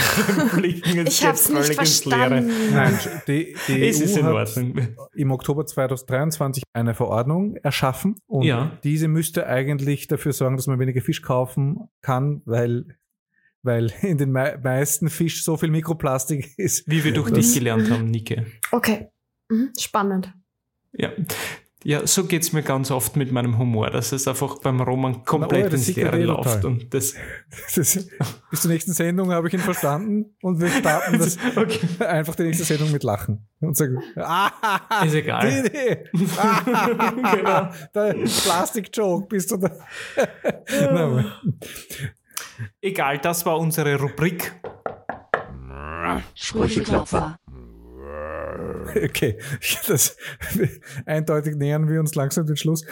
[0.54, 2.52] Blicken ich habe es nicht verstanden.
[2.72, 2.96] Nein,
[3.26, 4.56] die, die EU ist in hat
[5.14, 8.78] im Oktober 2023 eine Verordnung erschaffen und ja.
[8.84, 12.96] diese müsste eigentlich dafür sorgen, dass man weniger Fisch kaufen kann, weil
[13.62, 16.88] weil in den me meisten Fisch so viel Mikroplastik ist.
[16.88, 18.46] Wie wir durch dich gelernt haben, Nike.
[18.70, 19.08] Okay,
[19.48, 19.72] mhm.
[19.76, 20.32] spannend.
[20.92, 21.10] Ja,
[21.84, 25.24] Ja, so geht es mir ganz oft mit meinem Humor, dass es einfach beim Roman
[25.24, 26.64] komplett oh, ins Leere eh läuft.
[26.64, 27.14] Und das,
[27.74, 28.08] Das,
[28.50, 32.04] bis zur nächsten Sendung habe ich ihn verstanden und wir starten das okay.
[32.04, 33.46] einfach die nächste Sendung mit Lachen.
[33.60, 34.50] Und sagen, ah,
[35.04, 35.62] Ist egal.
[35.62, 37.00] Didi, ah,
[37.34, 37.68] Genau.
[37.94, 39.70] der Plastik-Joke, bist du da?
[40.70, 41.26] Nein,
[42.80, 44.60] Egal, das war unsere Rubrik.
[46.34, 47.38] Sprücheklopfer.
[49.06, 49.38] Okay,
[49.86, 50.16] das,
[51.04, 52.84] eindeutig nähern wir uns langsam den Schluss.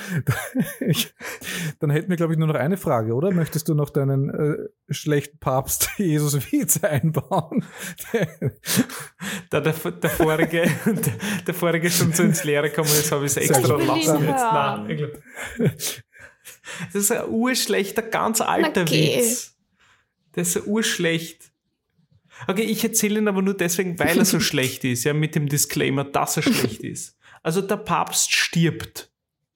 [0.81, 1.15] Ich,
[1.81, 3.31] dann hätten wir, glaube ich, nur noch eine Frage, oder?
[3.31, 7.65] Möchtest du noch deinen äh, schlechten Papst Jesus Vize einbauen?
[9.51, 11.13] Da der, der, vorige, der,
[11.47, 14.25] der vorige schon so ins Leere gekommen ist, habe ich es extra lassen.
[14.25, 15.11] Nein,
[16.93, 19.19] das ist ein urschlechter, ganz alter geh.
[19.19, 19.57] Witz.
[20.35, 21.53] Der ist so urschlecht.
[22.47, 25.49] Okay, ich erzähle ihn aber nur deswegen, weil er so schlecht ist, ja, mit dem
[25.49, 27.19] Disclaimer, dass er schlecht ist.
[27.43, 29.11] Also der Papst stirbt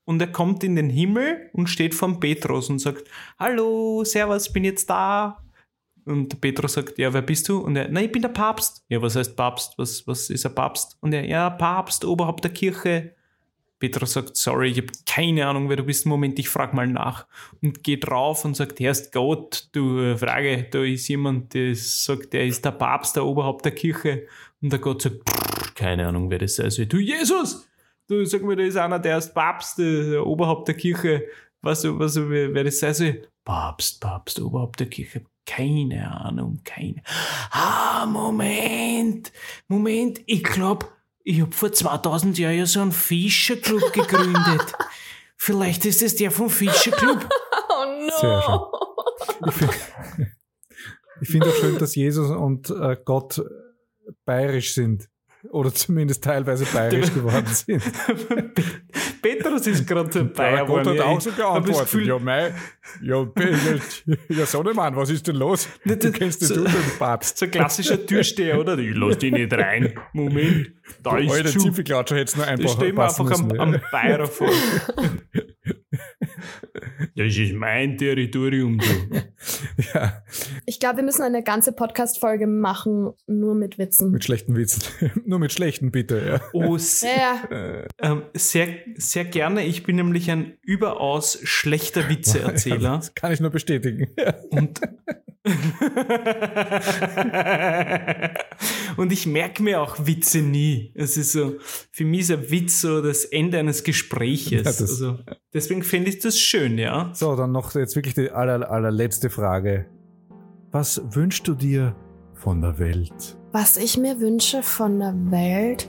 [0.05, 3.09] und er kommt in den Himmel und steht vor Petrus und sagt,
[3.39, 5.43] hallo, servus, bin jetzt da.
[6.06, 7.59] Und Petrus sagt, ja, wer bist du?
[7.59, 8.85] Und er, na, ich bin der Papst.
[8.89, 9.74] Ja, was heißt Papst?
[9.77, 10.97] Was, was ist ein Papst?
[11.02, 13.15] Und er, ja, Papst, Oberhaupt der Kirche.
[13.78, 16.05] Petrus sagt, sorry, ich habe keine Ahnung, wer du bist.
[16.06, 17.26] Moment, ich frag mal nach.
[17.62, 21.74] Und geht drauf und sagt, Herr ist Gott, du äh, Frage, da ist jemand, der
[21.74, 24.26] sagt, er ist der Papst, der Oberhaupt der Kirche.
[24.60, 26.86] Und der Gott sagt, "Pff, keine Ahnung, wer das sein soll.
[26.86, 27.68] Du, Jesus!
[28.09, 31.24] Du, sag mir, da ist einer, der ist Papst, der der Oberhaupt der Kirche.
[31.60, 33.28] Weißt du, wer das sein soll?
[33.44, 35.22] Papst, Papst, Oberhaupt der Kirche.
[35.46, 37.02] Keine Ahnung, keine.
[37.50, 39.32] Ah, Moment,
[39.68, 40.86] Moment, ich glaube,
[41.28, 44.72] ich habe vor 2000 Jahren ja so einen Fischerclub gegründet.
[45.36, 47.28] Vielleicht ist es der vom Fischerclub.
[47.70, 48.72] Oh no.
[49.44, 50.26] Sehr schön.
[51.20, 53.40] Ich finde find auch schön, dass Jesus und äh, Gott
[54.24, 55.09] bayerisch sind.
[55.50, 57.84] Oder zumindest teilweise bayerisch geworden sind.
[59.23, 60.53] Petrus ist gerade dabei.
[60.59, 61.82] Ja, Gott hat auch so geantwortet.
[61.85, 62.53] Gefühl- ja, mei,
[63.03, 63.27] ja,
[64.28, 65.69] ja, Sohnemann, was ist denn los?
[65.85, 67.39] Du das- kennst so- du den Papst.
[67.39, 68.78] So ein klassischer Türsteher, oder?
[68.78, 69.95] Ich lass dich nicht rein.
[70.12, 70.73] Moment,
[71.03, 71.59] da ist Alter zu.
[71.61, 73.81] Zipfelklatscher du noch Da einfach stehen wir passen einfach am, am ja.
[73.93, 74.49] Bayer vor.
[77.16, 78.84] Das ist mein Territorium, du.
[79.94, 80.22] Ja,
[80.66, 84.10] Ich glaube, wir müssen eine ganze Podcast-Folge machen, nur mit Witzen.
[84.10, 84.82] mit schlechten Witzen.
[85.24, 86.22] Nur mit schlechten, bitte.
[86.26, 86.40] Ja.
[86.52, 87.86] Oh, sehr, ja.
[88.02, 89.64] ähm, sehr, sehr gerne.
[89.64, 92.96] Ich bin nämlich ein überaus schlechter Witzeerzähler.
[92.96, 94.08] Das kann ich nur bestätigen.
[94.50, 94.80] Und,
[98.96, 100.92] und ich merke mir auch Witze nie.
[100.94, 101.54] Es ist so,
[101.90, 104.50] für mich ist ein Witz so das Ende eines Gespräches.
[104.52, 105.18] Ja, das- also,
[105.52, 107.10] deswegen finde ich das schön, ja.
[107.14, 109.86] So, dann noch jetzt wirklich die aller, allerletzte Frage.
[110.70, 111.94] Was wünschst du dir
[112.34, 113.36] von der Welt?
[113.52, 115.88] Was ich mir wünsche von der Welt,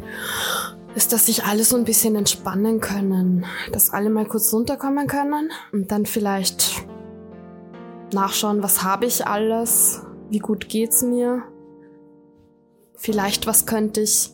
[0.96, 3.46] ist, dass sich alle so ein bisschen entspannen können.
[3.72, 6.86] Dass alle mal kurz runterkommen können und dann vielleicht
[8.14, 11.44] nachschauen, was habe ich alles, wie gut geht's mir.
[12.96, 14.32] Vielleicht, was könnte ich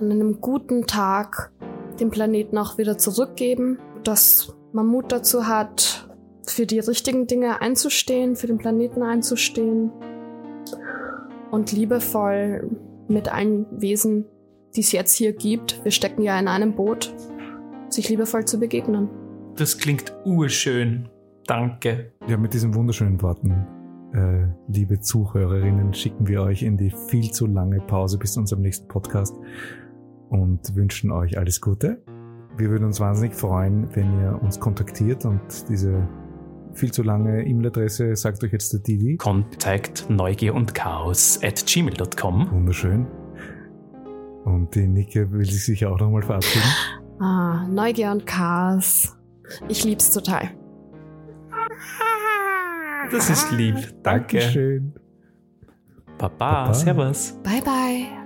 [0.00, 1.52] an einem guten Tag
[2.00, 6.08] dem Planeten auch wieder zurückgeben, dass man Mut dazu hat,
[6.46, 9.92] für die richtigen Dinge einzustehen, für den Planeten einzustehen
[11.50, 12.70] und liebevoll
[13.08, 14.26] mit allen Wesen,
[14.74, 17.14] die es jetzt hier gibt, wir stecken ja in einem Boot,
[17.88, 19.08] sich liebevoll zu begegnen.
[19.56, 21.08] Das klingt urschön.
[21.46, 22.12] Danke.
[22.28, 23.66] Ja, mit diesen wunderschönen Worten,
[24.14, 28.62] äh, liebe Zuhörerinnen, schicken wir euch in die viel zu lange Pause bis zu unserem
[28.62, 29.36] nächsten Podcast
[30.28, 32.02] und wünschen euch alles Gute.
[32.56, 36.06] Wir würden uns wahnsinnig freuen, wenn ihr uns kontaktiert und diese
[36.74, 39.16] viel zu lange E-Mail-Adresse sagt euch jetzt der Didi.
[39.16, 42.50] Kontakt Neugier und Chaos at gmail.com.
[42.50, 43.06] Wunderschön.
[44.44, 46.66] Und die Nike will sich sicher auch nochmal verabschieden.
[47.20, 49.16] Ah, Neugier und Chaos.
[49.68, 50.50] Ich lieb's total.
[53.10, 53.74] Das ist lieb.
[54.02, 54.38] Danke.
[54.38, 54.94] Dankeschön.
[56.18, 56.74] Papa, Papa.
[56.74, 57.32] servus.
[57.42, 58.21] Bye bye.